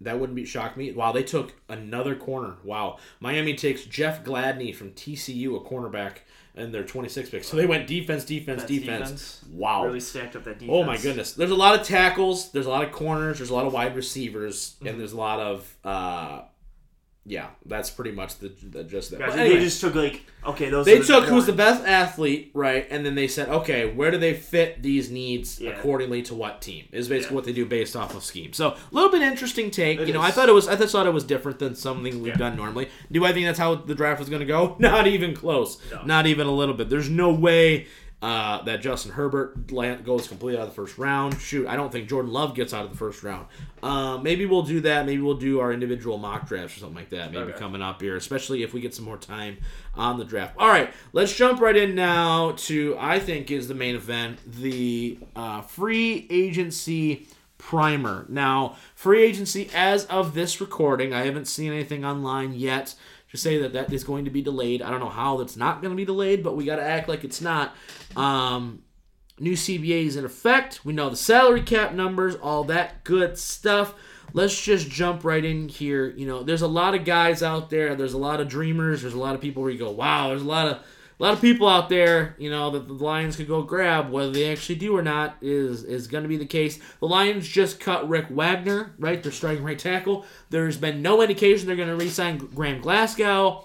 [0.00, 0.90] that wouldn't be shock me.
[0.90, 2.56] Wow, they took another corner.
[2.64, 6.18] Wow, Miami takes Jeff Gladney from TCU, a cornerback,
[6.54, 7.44] in their 26 pick.
[7.44, 9.00] So they went defense, defense, defense.
[9.10, 9.44] defense.
[9.52, 9.84] Wow.
[9.86, 11.32] really stacked up that defense Oh my goodness.
[11.32, 12.50] There's a lot of tackles.
[12.52, 13.38] There's a lot of corners.
[13.38, 14.86] There's a lot of wide receivers, Mm-hmm.
[14.88, 16.42] and there's a lot of uh,
[17.24, 17.48] yeah.
[17.66, 19.20] That's pretty much the, the just that.
[19.20, 19.38] Gotcha.
[19.38, 22.86] Anyway, they just took like okay those they are took who's the best athlete, right?
[22.90, 25.70] And then they said, okay, where do they fit these needs Yeah.
[25.70, 26.86] accordingly to what team?
[26.90, 27.36] Is basically Yeah.
[27.36, 28.52] what they do based off of scheme.
[28.52, 30.00] So a little bit interesting take.
[30.00, 32.16] It you know, I thought it was I just thought it was different than something
[32.22, 32.36] we've Yeah.
[32.36, 32.88] done normally.
[33.10, 34.74] Do I think that's how the draft was going to go?
[34.80, 35.78] Not even close.
[35.92, 36.02] No.
[36.02, 36.90] Not even a little bit.
[36.90, 37.86] There's no way.
[38.22, 41.40] Uh, that Justin Herbert goes completely out of the first round.
[41.40, 43.48] Shoot, I don't think Jordan Love gets out of the first round.
[43.82, 45.06] Uh, maybe we'll do that.
[45.06, 47.32] Maybe we'll do our individual mock drafts or something like that.
[47.32, 47.58] Maybe Okay.
[47.58, 49.56] coming up here, especially if we get some more time
[49.96, 50.54] on the draft.
[50.56, 55.18] All right, let's jump right in now to I think is the main event, the
[55.34, 57.26] uh, free agency
[57.58, 58.24] primer.
[58.28, 62.94] Now, free agency as of this recording, I haven't seen anything online yet
[63.32, 64.82] to say that that is going to be delayed.
[64.82, 67.08] I don't know how that's not going to be delayed, but we got to act
[67.08, 67.74] like it's not.
[68.14, 68.82] Um,
[69.40, 70.84] new CBA is in effect.
[70.84, 73.94] We know the salary cap numbers, all that good stuff.
[74.34, 76.10] Let's just jump right in here.
[76.10, 77.94] You know, there's a lot of guys out there.
[77.94, 79.00] There's a lot of dreamers.
[79.00, 80.28] There's a lot of people where you go, wow.
[80.28, 80.82] There's a lot of
[81.18, 82.34] a lot of people out there.
[82.38, 84.10] You know that the Lions could go grab.
[84.10, 86.78] Whether they actually do or not is is going to be the case.
[87.00, 89.22] The Lions just cut Rick Wagner, right?
[89.22, 90.24] They're starting right tackle.
[90.50, 93.64] There's been no indication they're going to re-sign Graham Glasgow.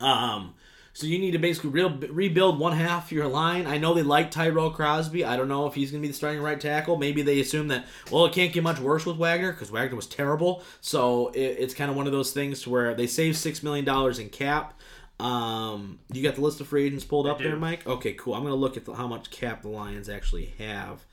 [0.00, 0.54] Um,
[0.94, 3.66] so you need to basically re- rebuild one half your line.
[3.66, 5.24] I know they like Tyrell Crosby.
[5.24, 6.96] I don't know if he's going to be the starting right tackle.
[6.96, 10.06] Maybe they assume that well, it can't get much worse with Wagner because Wagner was
[10.06, 10.62] terrible.
[10.80, 14.20] So it, it's kind of one of those things where they save six million dollars
[14.20, 14.78] in cap.
[15.20, 17.44] Um, you got the list of free agents pulled up do.
[17.44, 17.86] there, Mike?
[17.86, 18.34] Okay, cool.
[18.34, 21.04] I'm going to look at the, how much cap the Lions actually have.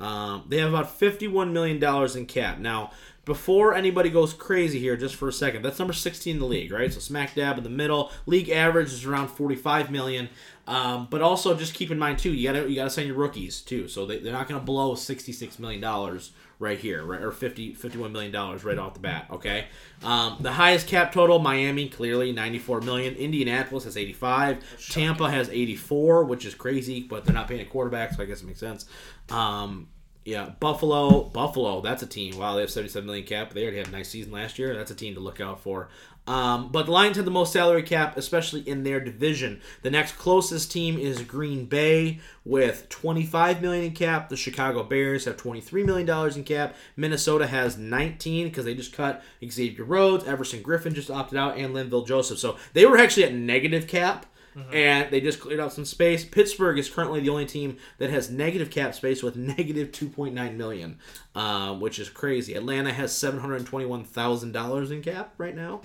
[0.00, 2.90] Um, they have about fifty-one million dollars in cap now.
[3.24, 6.72] Before anybody goes crazy here, just for a second, that's number sixteen in the league,
[6.72, 6.92] right?
[6.92, 8.10] So smack dab in the middle.
[8.26, 10.30] League average is around forty-five million.
[10.66, 13.60] Um, but also just keep in mind too, you gotta you gotta sign your rookies
[13.60, 13.86] too.
[13.86, 18.12] So they, they're not gonna blow sixty-six million dollars right here, right, or 50, 51
[18.12, 19.26] million dollars right off the bat.
[19.30, 19.66] Okay.
[20.02, 23.14] Um, the highest cap total, Miami clearly ninety-four million.
[23.14, 24.62] Indianapolis has eighty-five.
[24.90, 28.42] Tampa has eighty-four, which is crazy, but they're not paying a quarterback, so I guess
[28.42, 28.86] it makes sense.
[29.30, 29.88] Um,
[30.24, 31.24] yeah, Buffalo.
[31.24, 32.38] Buffalo, that's a team.
[32.38, 33.52] Wow, they have 77 million cap.
[33.52, 34.74] They already had a nice season last year.
[34.74, 35.90] That's a team to look out for.
[36.26, 39.60] Um, but the Lions have the most salary cap, especially in their division.
[39.82, 44.30] The next closest team is Green Bay with 25 million in cap.
[44.30, 46.76] The Chicago Bears have 23 million dollars in cap.
[46.96, 51.74] Minnesota has 19 because they just cut Xavier Rhodes, Everson Griffen just opted out, and
[51.74, 52.38] Linval Joseph.
[52.38, 54.26] So they were actually at negative cap
[54.72, 56.24] and they just cleared out some space.
[56.24, 60.98] Pittsburgh is currently the only team that has negative cap space with negative 2.9 million,
[61.34, 62.54] uh, which is crazy.
[62.54, 65.80] Atlanta has 721 thousand dollars in cap right now,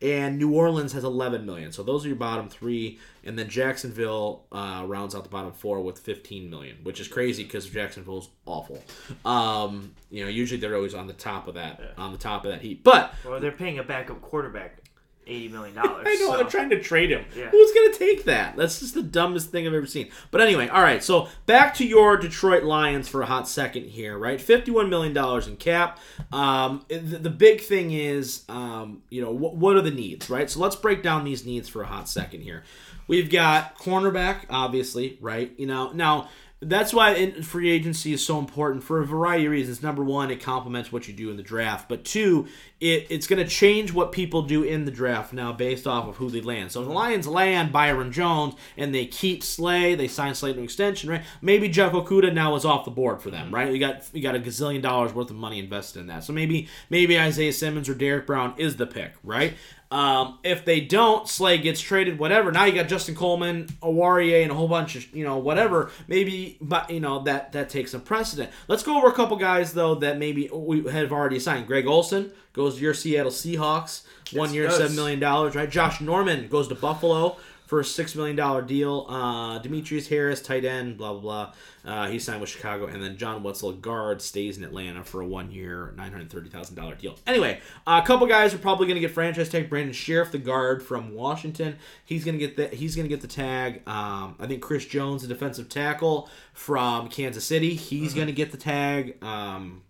[0.00, 1.72] and New Orleans has 11 million.
[1.72, 5.80] So those are your bottom three, and then Jacksonville uh, rounds out the bottom four
[5.80, 8.82] with 15 million, which is crazy because Jacksonville's awful.
[9.24, 12.50] Um, you know, usually they're always on the top of that, on the top of
[12.50, 13.14] that heap, but.
[13.24, 14.83] Well, they're paying a backup quarterback
[15.26, 16.04] eighty million dollars.
[16.08, 16.36] I know so.
[16.36, 17.24] they're trying to trade him.
[17.36, 17.50] Yeah.
[17.50, 18.56] Who's gonna take that?
[18.56, 20.10] That's just the dumbest thing I've ever seen.
[20.30, 21.02] But anyway, all right.
[21.02, 24.40] So back to your Detroit Lions for a hot second here, right?
[24.40, 25.98] Fifty-one million dollars in cap.
[26.32, 30.50] Um, the, the big thing is, um, you know, what, what are the needs, right?
[30.50, 32.62] So let's break down these needs for a hot second here.
[33.06, 35.52] We've got cornerback, obviously, right?
[35.58, 36.30] You know, now
[36.64, 39.82] that's why free agency is so important for a variety of reasons.
[39.82, 42.46] Number one, it complements what you do in the draft, but two,
[42.80, 46.16] it, it's going to change what people do in the draft now based off of
[46.16, 46.72] who they land.
[46.72, 50.58] So if the Lions land Byron Jones and they keep Slay, they sign Slay to
[50.58, 51.22] an extension, right?
[51.40, 53.54] Maybe Jeff Okudah now is off the board for them, mm-hmm.
[53.54, 53.72] right?
[53.72, 56.24] You got you got a gazillion dollars worth of money invested in that.
[56.24, 59.54] So maybe maybe Isaiah Simmons or Derrick Brown is the pick, right?
[59.94, 62.50] Um, if they don't, Slay gets traded, whatever.
[62.50, 65.92] Now you got Justin Coleman, Awarie, and a whole bunch of you know whatever.
[66.08, 68.50] Maybe, but you know that that takes a precedent.
[68.66, 71.68] Let's go over a couple guys though that maybe we have already signed.
[71.68, 75.54] Greg Olsen goes to your Seattle Seahawks, one Yes, year, seven million dollars.
[75.54, 75.70] Right.
[75.70, 77.36] Josh Norman goes to Buffalo
[77.74, 79.04] for a six million dollar deal.
[79.08, 81.52] Uh, Demetrius Harris, tight end, blah blah blah.
[81.84, 85.26] Uh, he signed with Chicago, and then John Wetzel, guard, stays in Atlanta for a
[85.26, 87.16] one year, nine hundred thirty thousand dollar deal.
[87.26, 89.68] Anyway, a couple guys are probably going to get franchise tag.
[89.68, 93.22] Brandon Scherff, the guard from Washington, he's going to get the he's going to get
[93.22, 93.82] the tag.
[93.88, 98.52] Um, I think Chris Jones, the defensive tackle from Kansas City, he's going to get
[98.52, 99.20] the tag.
[99.20, 99.82] Um,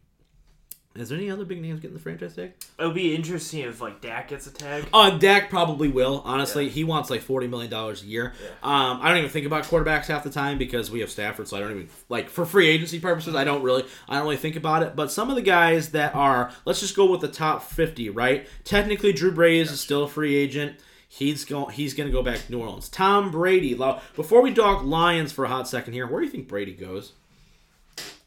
[0.97, 2.53] is there any other big names getting the franchise tag?
[2.79, 4.87] It would be interesting if like Dak gets a tag.
[4.93, 6.23] Uh, Dak probably will.
[6.25, 8.33] Honestly, he wants like forty million dollars a year.
[8.41, 8.51] Yeah.
[8.63, 11.57] Um, I don't even think about quarterbacks half the time because we have Stafford, so
[11.57, 13.35] I don't even like for free agency purposes.
[13.35, 14.95] I don't really, I don't really think about it.
[14.95, 18.47] But some of the guys that are, let's just go with the top fifty, right?
[18.63, 20.77] Technically, Drew Brees is still a free agent.
[21.09, 21.73] He's going.
[21.73, 22.89] He's going to go back to New Orleans.
[22.89, 23.75] Tom Brady.
[24.17, 27.13] Before we talk Lions for a hot second here, where do you think Brady goes?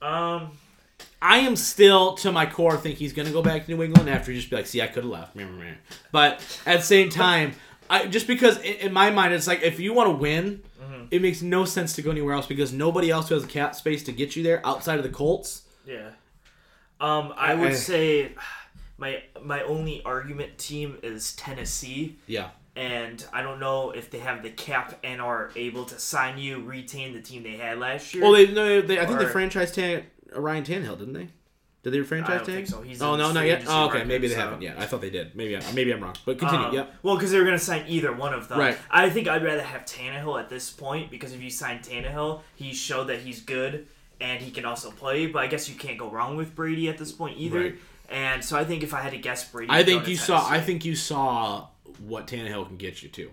[0.01, 0.51] Um,
[1.21, 4.09] I am still to my core think he's going to go back to New England
[4.09, 5.35] after just be like, see, I could have left.
[6.11, 7.53] But at the same time,
[7.89, 10.61] I just because in, in my mind it's like if you want to win,
[11.09, 13.75] it makes no sense to go anywhere else because nobody else who has a cap
[13.75, 15.63] space to get you there outside of the Colts.
[15.85, 16.09] yeah.
[16.99, 18.31] Um, I would I- say
[18.97, 22.17] my my only argument team is Tennessee.
[22.27, 22.49] Yeah.
[22.75, 26.61] and I don't know if they have the cap and are able to sign you,
[26.63, 28.23] retain the team they had last year.
[28.23, 30.05] Well, they, no, they I think Or- franchise tag
[30.37, 31.29] Ryan Tannehill, didn't they?
[31.83, 32.67] Did they franchise tag?
[32.67, 32.81] so.
[32.81, 33.63] He's oh no, not yet.
[33.65, 34.77] Oh, okay, maybe they so- haven't yet.
[34.77, 35.35] I thought they did.
[35.35, 36.15] Maybe I, maybe I'm wrong.
[36.25, 36.67] But continue.
[36.67, 36.93] Um, yep.
[37.01, 38.59] Well, because they were going to sign either one of them.
[38.59, 38.77] Right.
[38.91, 42.73] I think I'd rather have Tannehill at this point because if you sign Tannehill, he
[42.73, 43.87] showed that he's good
[44.19, 45.27] and he can also play.
[45.27, 47.61] But I guess you can't go wrong with Brady at this point either.
[47.61, 47.75] Right.
[48.09, 50.45] And so I think if I had to guess Brady, I think you saw.
[50.49, 51.67] I think you saw
[52.05, 53.31] what Tannehill can get you to.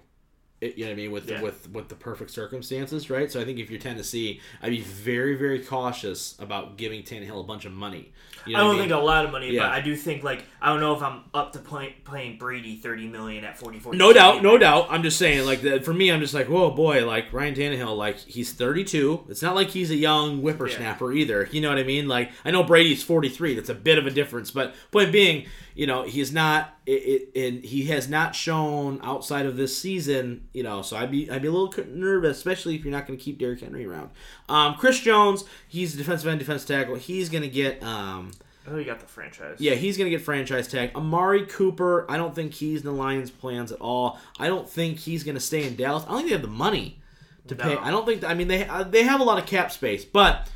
[0.77, 1.41] You know what I mean with Yeah.
[1.43, 3.31] with with the perfect circumstances, right?
[3.31, 7.45] So I think if you're Tennessee, I'd be very very cautious about giving Tannehill a
[7.45, 8.13] bunch of money.
[8.47, 8.81] You know I don't mean?
[8.83, 9.63] think a lot of money, Yeah.
[9.63, 12.77] but I do think like I don't know if I'm up to play, playing Brady
[12.77, 13.95] thirty million at forty four.
[13.95, 14.87] No doubt, no doubt.
[14.91, 17.97] I'm just saying, like that for me, I'm just like, whoa, boy, like Ryan Tannehill,
[17.97, 19.25] like he's 32.
[19.29, 21.49] It's not like he's a young whippersnapper either.
[21.53, 22.07] You know what I mean?
[22.09, 23.55] Like I know Brady's 43.
[23.55, 27.47] That's a bit of a difference, but point being, you know, he's not, it, it,
[27.55, 31.43] and he has not shown outside of this season, you know, so I'd be, I'd
[31.43, 34.11] be a little nervous, especially if you're not going to keep Derrick Henry around.
[34.49, 36.95] Um, Chris Jones, he's a defensive end, defense tackle.
[36.95, 38.31] He's going to get, um,
[38.67, 39.57] Oh, you got the franchise.
[39.61, 40.93] yeah, he's going to get franchise tag.
[40.95, 44.19] Amari Cooper, I don't think he's in the Lions' plans at all.
[44.39, 46.05] I don't think he's going to stay in Dallas.
[46.05, 46.99] I don't think they have the money
[47.49, 47.77] to pay.
[47.77, 48.25] I don't think.
[48.25, 50.49] I mean, they uh, they have a lot of cap space, but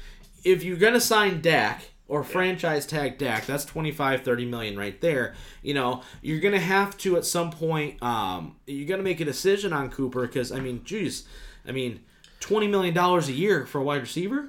[0.43, 4.99] if you're going to sign Dak or franchise tag Dak, that's 25, 30 million right
[5.01, 5.35] there.
[5.63, 8.03] You know, you're going to have to at some point.
[8.03, 11.25] Um, you're going to make a decision on Cooper because I mean, geez,
[11.67, 12.01] I mean,
[12.41, 14.49] twenty million dollars a year for a wide receiver.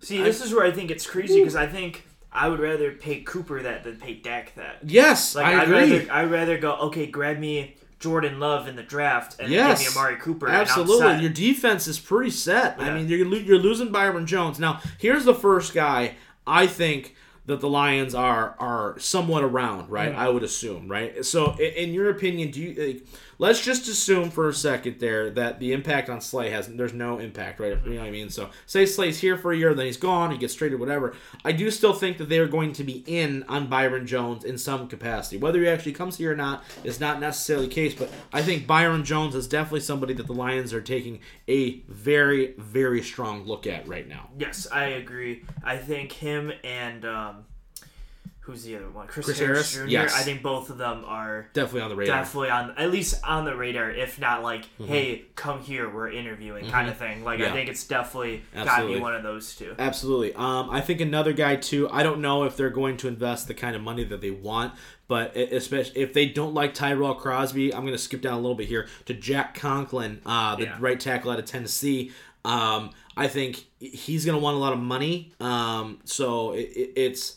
[0.00, 3.20] See, this is where I think it's crazy because I think I would rather pay
[3.20, 4.78] Cooper that than pay Dak that.
[4.84, 5.98] Yes, Like I I'd agree.
[5.98, 9.94] rather I'd rather go okay, grab me Jordan Love in the draft and Yes, give
[9.94, 10.48] me Amari Cooper.
[10.48, 12.76] Absolutely, your defense is pretty set.
[12.80, 14.58] I mean, you're you're losing Byron Jones.
[14.58, 16.16] Now, here's the first guy
[16.46, 17.14] I think
[17.46, 20.14] that the Lions are are somewhat around, right?
[20.14, 21.24] I would assume, right?
[21.24, 22.74] So, in your opinion, do you?
[22.74, 23.06] Like,
[23.38, 27.18] let's just assume for a second there that the impact on Slay has there's no
[27.18, 27.76] impact, right?
[27.84, 28.30] You know what I mean?
[28.30, 31.14] So, say Slay's here for a year, then he's gone, he gets traded, whatever.
[31.44, 34.88] I do still think that they're going to be in on Byron Jones in some
[34.88, 35.36] capacity.
[35.36, 38.66] Whether he actually comes here or not is not necessarily the case, but I think
[38.66, 43.66] Byron Jones is definitely somebody that the Lions are taking a very, very strong look
[43.66, 44.30] at right now.
[44.38, 45.44] Yes, I agree.
[45.62, 47.33] I think him and um,
[48.44, 49.06] who's the other one?
[49.06, 49.88] Chris, Chris Harris, Harris?
[49.88, 49.92] Jr.
[49.92, 50.14] Yes.
[50.14, 52.16] I think both of them are Definitely on the radar.
[52.16, 56.68] definitely on at least on the radar, if not like, hey, come here, we're interviewing
[56.70, 57.24] kind of thing.
[57.24, 57.42] Like Mm-hmm.
[57.44, 57.50] Yeah.
[57.50, 59.74] I think it's definitely got to be one of those two.
[59.78, 60.34] Absolutely.
[60.34, 61.88] Um, I think another guy too.
[61.90, 64.74] I don't know if they're going to invest the kind of money that they want,
[65.08, 68.54] but especially if they don't like Tyrell Crosby, I'm going to skip down a little
[68.56, 70.76] bit here to Jack Conklin, uh, the Yeah.
[70.80, 72.12] right tackle out of Tennessee.
[72.44, 75.32] Um, I think he's going to want a lot of money.
[75.40, 77.36] Um, so it, it, it's it-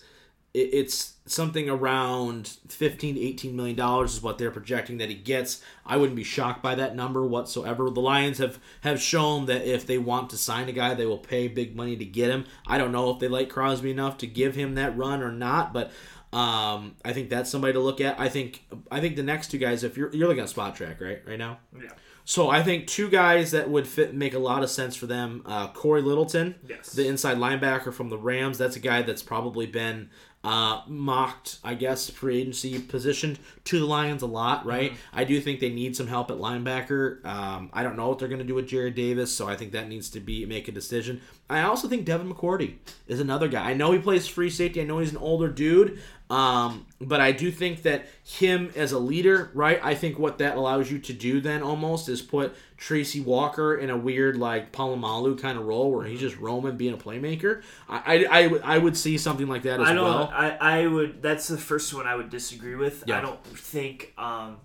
[0.54, 5.62] it's something around 15 to 18 million dollars is what they're projecting that he gets
[5.86, 9.86] i wouldn't be shocked by that number whatsoever the lions have have shown that if
[9.86, 12.78] they want to sign a guy they will pay big money to get him i
[12.78, 15.92] don't know if they like crosby enough to give him that run or not but
[16.34, 18.20] um, I think that's somebody to look at.
[18.20, 21.00] I think I think the next two guys, if you're you're looking at spot track
[21.00, 21.92] right right now, Yeah.
[22.26, 25.42] so I think two guys that would fit make a lot of sense for them.
[25.46, 26.92] Uh, Corey Littleton, Yes.
[26.92, 28.58] the inside linebacker from the Rams.
[28.58, 30.10] That's a guy that's probably been
[30.44, 34.94] uh, mocked, I guess, free agency positioned to the Lions a lot, right?
[35.12, 37.26] I do think they need some help at linebacker.
[37.26, 39.72] Um, I don't know what they're going to do with Jarrad Davis, so I think
[39.74, 41.22] that needs to be make a decision.
[41.50, 42.76] I also think Devin McCourty
[43.08, 43.70] is another guy.
[43.70, 44.82] I know he plays free safety.
[44.82, 46.00] I know he's an older dude.
[46.30, 49.80] Um, but I do think that him as a leader, right?
[49.82, 53.90] I think what that allows you to do then almost is put Tracy Walker in
[53.90, 57.62] a weird like Polamalu kind of role where he's just roaming, being a playmaker.
[57.88, 59.88] I, I, I, would- I would see something like that as well.
[59.88, 60.04] I don't.
[60.06, 60.30] well.
[60.34, 60.50] I,
[60.82, 61.22] I would.
[61.22, 63.06] That's the first one I would disagree with.
[63.08, 63.20] Yeah.
[63.20, 64.14] I don't think.
[64.18, 64.58] Um,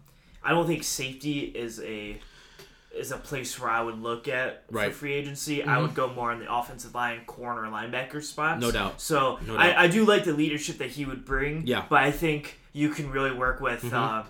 [0.43, 2.19] I don't think safety is a
[2.95, 4.85] is a place where I would look at Right.
[4.85, 4.93] Mm-hmm.
[4.93, 5.63] for free agency.
[5.63, 8.61] I would go more on the offensive line, corner, linebacker spots.
[8.61, 9.01] No doubt.
[9.01, 9.61] So No doubt.
[9.77, 11.67] I, I do like the leadership that he would bring.
[11.67, 11.79] Yeah.
[11.81, 11.89] Mm-hmm.
[11.89, 13.93] But I think you can really work with.
[13.93, 14.25] Uh,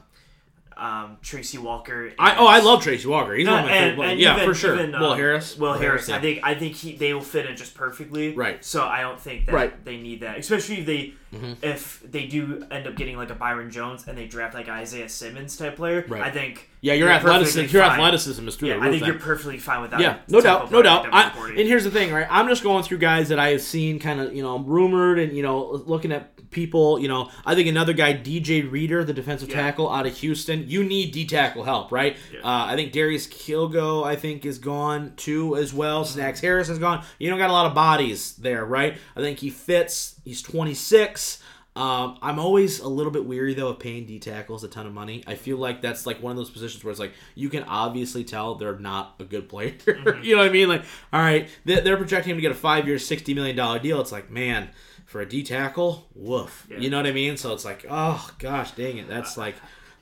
[0.82, 2.12] um, Tracy Walker.
[2.18, 3.34] I, oh, I love Tracy Walker.
[3.34, 4.10] He's No, one of my and- favorite.
[4.10, 4.74] and yeah, even- for sure.
[4.74, 5.56] even, Will um, Harris.
[5.56, 6.08] Will Harris.
[6.08, 6.16] yeah.
[6.16, 8.34] I think I think he they will fit in just perfectly.
[8.34, 8.64] Right.
[8.64, 9.72] So I don't think that Right.
[9.72, 9.84] Mm-hmm.
[9.84, 11.14] they need that, especially if they
[11.62, 15.08] if they do end up getting like a Byron Jones and they draft like Isaiah
[15.08, 16.04] Simmons type player.
[16.06, 16.20] Right.
[16.22, 19.80] I think yeah, your athleticism, your athleticism is through Yeah, I think you're perfectly fine
[19.82, 20.00] without.
[20.00, 21.08] Yeah, no doubt, no doubt.
[21.12, 22.26] I, and here's the thing, right?
[22.28, 25.32] I'm just going through guys that I have seen kind of, you know, rumored and,
[25.34, 29.48] you know, looking at people, you know, I think another guy, DJ Reader, the defensive
[29.48, 29.57] Yeah.
[29.62, 32.16] tackle out of Houston, you need D tackle help, right?
[32.32, 32.40] Yeah.
[32.40, 36.05] Uh, I think Darius Kilgo, I think, is gone too as well.
[36.05, 36.12] Mm-hmm.
[36.14, 37.05] Snacks Harris is gone.
[37.18, 38.96] You don't got a lot of bodies there, right?
[39.16, 40.20] I think he fits.
[40.24, 41.42] He's 26.
[41.74, 44.92] Um, I'm always a little bit weary though of paying D tackles a ton of
[44.92, 45.24] money.
[45.26, 48.24] I feel like that's like one of those positions where it's like you can obviously
[48.24, 49.70] tell they're not a good player.
[49.86, 50.22] Mm-hmm.
[50.22, 50.68] you know what I mean?
[50.68, 50.82] Like,
[51.14, 54.03] all right, they- they're projecting him to get a five year, sixty million dollar deal.
[54.03, 54.68] It's like, man,
[55.12, 56.66] for a D tackle, woof.
[56.70, 56.78] Yeah.
[56.78, 57.36] You know what I mean?
[57.36, 59.54] So it's like, oh gosh, dang it, that's like.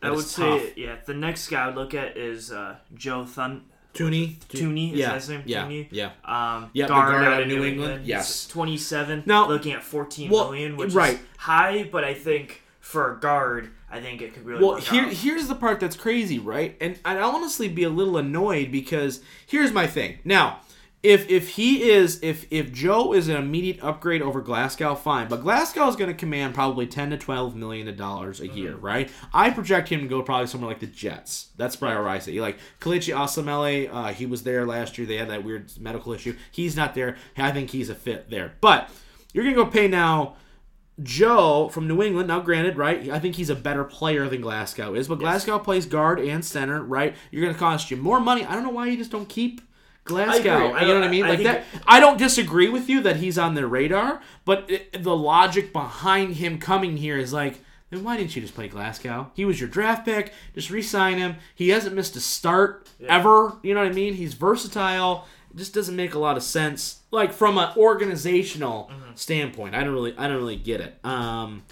[0.02, 0.78] I would say tough.
[0.78, 0.96] yeah.
[1.04, 3.62] The next guy I would look at is uh, Joe Thun.
[3.92, 5.42] Thuney, Thuney, is yeah, that his name?
[5.46, 5.88] yeah, Thuney?
[5.90, 6.11] yeah.
[6.24, 8.06] Um, Yeah, guard, guard out of New England.
[8.06, 8.44] yes.
[8.44, 9.24] He's 27.
[9.26, 11.14] Now- looking at fourteen Well, million, which right.
[11.14, 15.04] is high, but I think for a guard, I think it could really Well, here,
[15.06, 15.12] out.
[15.12, 16.76] here's the part that's crazy, right?
[16.80, 20.18] And I'd honestly be a little annoyed because here's my thing.
[20.24, 20.61] Now,
[21.03, 25.28] if if he is if if Joe is an immediate upgrade over Glasgow, fine.
[25.28, 29.11] But Glasgow is going to command probably ten to twelve million dollars a year, right?
[29.32, 31.48] I project him to go probably somewhere like the Jets.
[31.57, 32.38] That's probably where I say.
[32.38, 35.07] Like Kelechi Osemele, uh, he was there last year.
[35.07, 36.36] They had that weird medical issue.
[36.51, 37.16] He's not there.
[37.36, 38.53] I think he's a fit there.
[38.61, 38.90] But
[39.32, 40.36] you're going to go pay now
[41.03, 42.28] Joe from New England.
[42.28, 43.09] Now, granted, right?
[43.09, 46.82] I think he's a better player than Glasgow is, but Glasgow plays guard and center,
[46.82, 47.16] right?
[47.30, 48.44] You're going to cost you more money.
[48.44, 49.62] I don't know why you just don't keep
[50.11, 50.68] Glasgow.
[50.68, 50.68] agree.
[50.68, 51.24] you I- know what I mean?
[51.24, 51.64] I Like that.
[51.86, 56.34] I don't disagree with you that he's on their radar, but it, the logic behind
[56.36, 57.61] him coming here is like.
[57.90, 59.32] Then why didn't you just play Glasgow?
[59.34, 60.32] He was your draft pick.
[60.54, 61.34] Just re-sign him.
[61.56, 63.54] He hasn't missed a start ever.
[63.64, 64.14] You know what I mean?
[64.14, 65.26] He's versatile.
[65.50, 67.00] It just doesn't make a lot of sense.
[67.11, 71.04] Like from an organizational standpoint, I don't really, I don't really get it.
[71.04, 71.64] Um,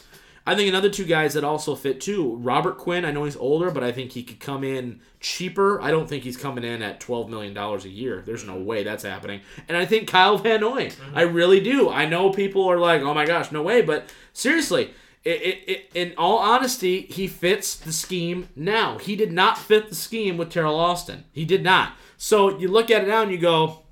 [0.44, 2.34] I think another two guys that also fit too.
[2.36, 3.04] Robert Quinn.
[3.04, 5.80] I know he's older, but I think he could come in cheaper.
[5.80, 8.22] I don't think he's coming in at twelve million dollars a year.
[8.24, 9.40] There's no way that's happening.
[9.68, 10.86] And I think Kyle Van Noy.
[10.86, 11.18] Mm-hmm.
[11.18, 11.90] I really do.
[11.90, 14.90] I know people are like, "Oh my gosh, no way!" But seriously,
[15.24, 18.98] it, it, it, in all honesty, he fits the scheme now.
[18.98, 21.24] He did not fit the scheme with Teryl Austin.
[21.32, 21.92] He did not.
[22.16, 23.82] So you look at it now and you go,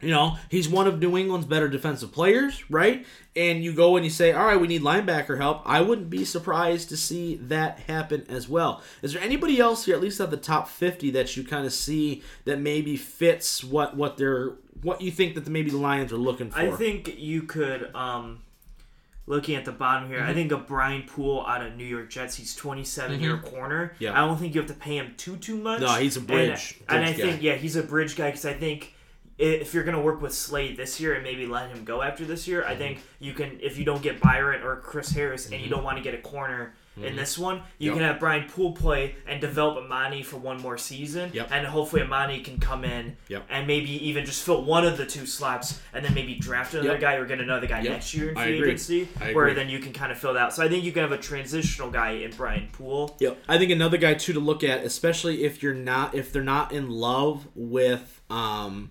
[0.00, 3.04] you know, he's one of New England's better defensive players, right?
[3.34, 5.62] And you go and you say, all right, we need linebacker help.
[5.64, 8.82] I wouldn't be surprised to see that happen as well.
[9.02, 11.72] Is there anybody else here, at least at the top 50, that you kind of
[11.72, 16.12] see that maybe fits what what they're what you think that the, maybe the Lions
[16.12, 16.58] are looking for?
[16.60, 18.42] I think you could, um,
[19.26, 22.36] looking at the bottom here, I think of Brian Poole out of New York Jets.
[22.36, 23.94] He's 27 year corner.
[23.98, 24.12] Yeah.
[24.20, 25.80] I don't think you have to pay him too too much.
[25.80, 28.44] No, he's a bridge- And, and I bridge think yeah, he's a bridge guy because
[28.46, 28.94] I think
[29.38, 32.46] if you're gonna work with Slade this year and maybe let him go after this
[32.48, 32.78] year, I Mm-hmm.
[32.78, 35.96] think you can if you don't get Byron or Chris Harris and you don't want
[35.96, 36.74] to get a corner.
[37.00, 37.84] In this one, you Mm-hmm.
[37.84, 37.94] Yep.
[37.94, 41.48] can have Brian Poole play and develop Amani for one more season, Yep.
[41.52, 43.46] and hopefully Amani can come in Yep.
[43.50, 46.98] and maybe even just fill one of the two slots, and then maybe draft another
[46.98, 50.10] guy or get another guy next year in free agency, where then you can kind
[50.10, 50.40] of fill that.
[50.46, 50.54] out.
[50.54, 53.14] So I think you can have a transitional guy in Brian Poole.
[53.20, 53.44] Yep.
[53.48, 56.72] I think another guy too to look at, especially if you're not if they're not
[56.72, 58.90] in love with um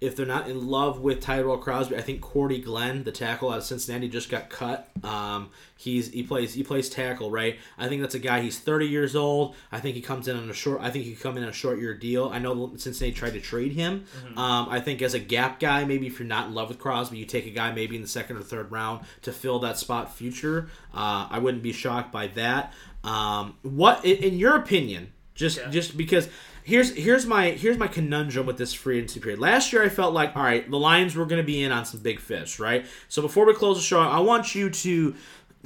[0.00, 3.58] if they're not in love with Tyrell Crosby, I think Cordy Glenn, the tackle out
[3.58, 4.88] of Cincinnati, just got cut.
[5.02, 7.58] Um, he's he plays he plays tackle, right?
[7.76, 8.40] I think that's a guy.
[8.42, 9.56] He's 30 years old.
[9.72, 10.80] I think he comes in on a short.
[10.82, 12.28] I think he could come in on a short year deal.
[12.32, 14.04] I know Cincinnati tried to trade him.
[14.36, 17.18] Um, I think as a gap guy, maybe if you're not in love with Crosby,
[17.18, 20.14] you take a guy maybe in the second or third round to fill that spot
[20.14, 20.68] future.
[20.94, 22.72] Uh, I wouldn't be shocked by that.
[23.02, 25.12] Um, what in, in your opinion?
[25.34, 25.70] Just Yeah.
[25.70, 26.28] just because
[26.68, 29.40] here's here's my here's my conundrum with this free agency period.
[29.40, 31.84] Last year I felt like all right, the Lions were going to be in on
[31.84, 32.86] some big fish, right?
[33.08, 35.14] So before we close the show, I want you to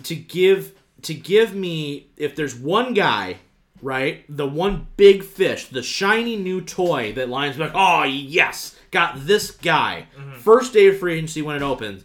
[0.04, 0.72] to give
[1.02, 3.38] to give me if there's one guy,
[3.82, 8.78] right, the one big fish, the shiny new toy that Lions be like, oh yes,
[8.92, 10.06] got this guy.
[10.16, 10.34] Mm-hmm.
[10.36, 12.04] First day of free agency when it opens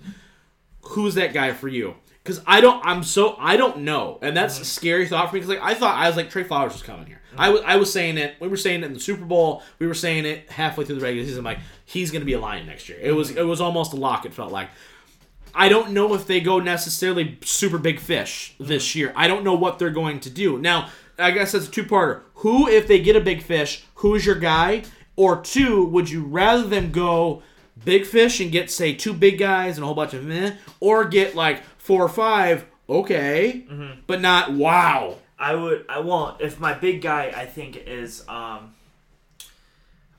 [0.82, 1.96] who's that guy for you?
[2.24, 4.64] Because I don't, I'm so I don't know, and that's mm-hmm.
[4.64, 5.42] a scary thought for me.
[5.42, 7.22] Because like I thought I was like Trey Flowers was coming here.
[7.38, 8.36] I was I was saying it.
[8.40, 9.64] We were saying it in the Super Bowl.
[9.80, 11.44] We were saying it halfway through the regular season.
[11.44, 13.00] Like he's going to be a Lion next year.
[13.02, 14.26] It was it was almost a lock.
[14.26, 14.70] It felt like.
[15.56, 19.00] I don't know if they go necessarily super big fish this mm-hmm.
[19.00, 19.14] year.
[19.16, 20.60] I don't know what they're going to do.
[20.60, 22.22] Now, I guess that's a two parter.
[22.36, 24.84] Who, if they get a big fish, who's your guy?
[25.16, 27.42] Or two, would you rather them go
[27.84, 31.06] big fish and get, say, two big guys and a whole bunch of meh, or
[31.06, 34.02] get like four or five, okay, mm-hmm.
[34.06, 35.16] but not wow?
[35.40, 35.86] I would.
[35.88, 36.42] I won't.
[36.42, 38.74] If my big guy, I think is um,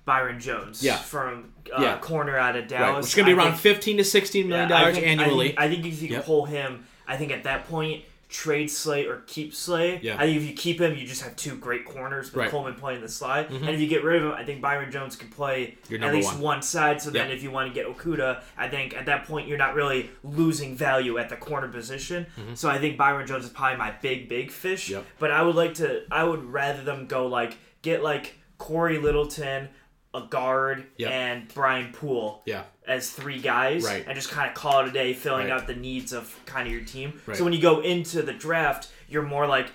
[0.04, 0.82] Byron Jones.
[0.82, 0.96] Yeah.
[0.96, 1.98] From uh, Yeah.
[1.98, 3.04] corner out of Right, Dallas.
[3.04, 5.56] which is going to be I around think- 15 to 16 million dollars annually.
[5.58, 6.24] I think, I think if you Yep.
[6.24, 10.00] pull him, I think at that point trade Slay or keep Slay.
[10.02, 10.16] Yeah.
[10.16, 12.44] I think if you keep him, you just have two great corners with Right.
[12.44, 12.50] Mm-hmm.
[12.50, 13.50] Coleman playing the slide.
[13.50, 16.34] And if you get rid of him, I think Byron Jones can play at least
[16.34, 16.42] one.
[16.42, 17.00] one, side.
[17.00, 19.74] So then if you want to get Okudah, I think at that point you're not
[19.74, 22.26] really losing value at the corner position.
[22.54, 24.86] So I think Byron Jones is probably my big, big fish.
[24.86, 24.94] Mm-hmm.
[24.94, 25.06] Yep.
[25.18, 29.68] But I would like to, I would rather them go like, get like Corey Littleton,
[30.14, 31.10] a guard, Yep.
[31.10, 32.62] and Brian Poole yeah.
[32.86, 34.04] as three guys Right.
[34.06, 35.52] and just kind of call it a day, filling Right.
[35.60, 37.20] out the needs of kind of your team.
[37.26, 37.36] Right.
[37.36, 39.66] So when you go into the draft, you're more like,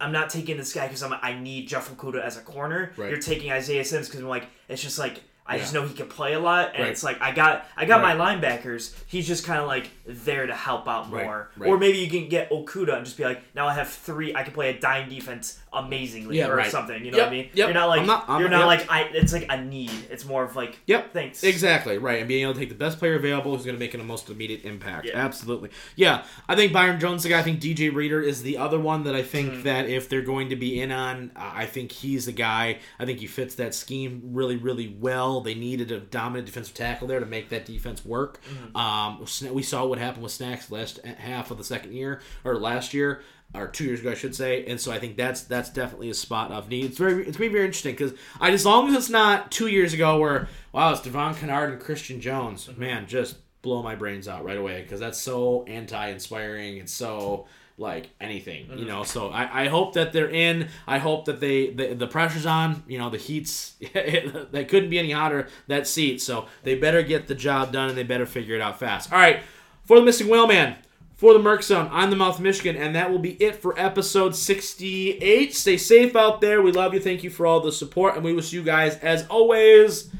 [0.00, 2.92] I'm not taking this guy because I'm I need Jeff Okudah as a corner.
[2.96, 5.20] You're taking Isaiah Sims because I'm like, it's just like
[5.52, 6.90] I just know he can play a lot, and Right.
[6.90, 8.16] it's like I got I got Right.
[8.16, 8.94] my linebackers.
[9.06, 11.50] He's just kind of like there to help out more.
[11.56, 11.68] Right.
[11.68, 14.34] Or maybe you can get Okudah and just be like, now I have three.
[14.34, 17.02] I can play a dime defense amazingly Yeah, or something.
[17.04, 17.44] You know Yep, what I mean?
[17.54, 17.66] yep.
[17.68, 18.88] You're not like I'm not- I'm- you're not yep.
[18.88, 19.02] like I.
[19.14, 19.90] It's like a need.
[20.10, 21.12] It's more of like Yep.
[21.12, 21.42] thanks.
[21.42, 23.94] Exactly right, and being able to take the best player available who's going to make
[23.94, 25.06] a most immediate impact.
[25.06, 25.16] Yeah.
[25.16, 26.24] Absolutely, yeah.
[26.48, 27.38] I think Byron Jones, is the guy.
[27.38, 29.62] I think DJ Reader is the other one that I think Mm-hmm.
[29.62, 32.78] that if they're going to be in on, I think he's the guy.
[32.98, 35.40] I think he fits that scheme really, really well.
[35.42, 38.40] They needed a dominant defensive tackle there to make that defense work.
[38.44, 38.76] Mm-hmm.
[38.76, 42.94] Um, we saw what happened with Snacks last half of the second year or last
[42.94, 43.22] year.
[43.54, 46.14] Or two years ago, I should say, and so I think that's that's definitely a
[46.14, 46.86] spot of need.
[46.86, 49.66] It's very it's gonna be very interesting because I as long as it's not two
[49.66, 54.26] years ago where wow it's Devon Kennard and Christian Jones, man, just blow my brains
[54.26, 56.78] out right away because that's so anti-inspiring.
[56.78, 57.46] It's so
[57.78, 58.86] like anything, you mm-hmm.
[58.86, 59.02] know.
[59.02, 60.68] So I, I hope that they're in.
[60.86, 62.82] I hope that they the, the pressure's on.
[62.86, 66.20] You know, the heat's they couldn't be any hotter that seat.
[66.20, 69.12] So they better get the job done and they better figure it out fast.
[69.12, 69.40] All right,
[69.84, 70.76] for the missing whale man.
[71.14, 73.78] For the Merc Zone, I'm the Mouth of Michigan, and that will be it for
[73.78, 75.54] episode 68.
[75.54, 76.60] Stay safe out there.
[76.60, 76.98] We love you.
[76.98, 80.10] Thank you for all the support, and we will see you guys, as always,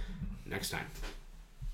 [0.47, 0.87] next time.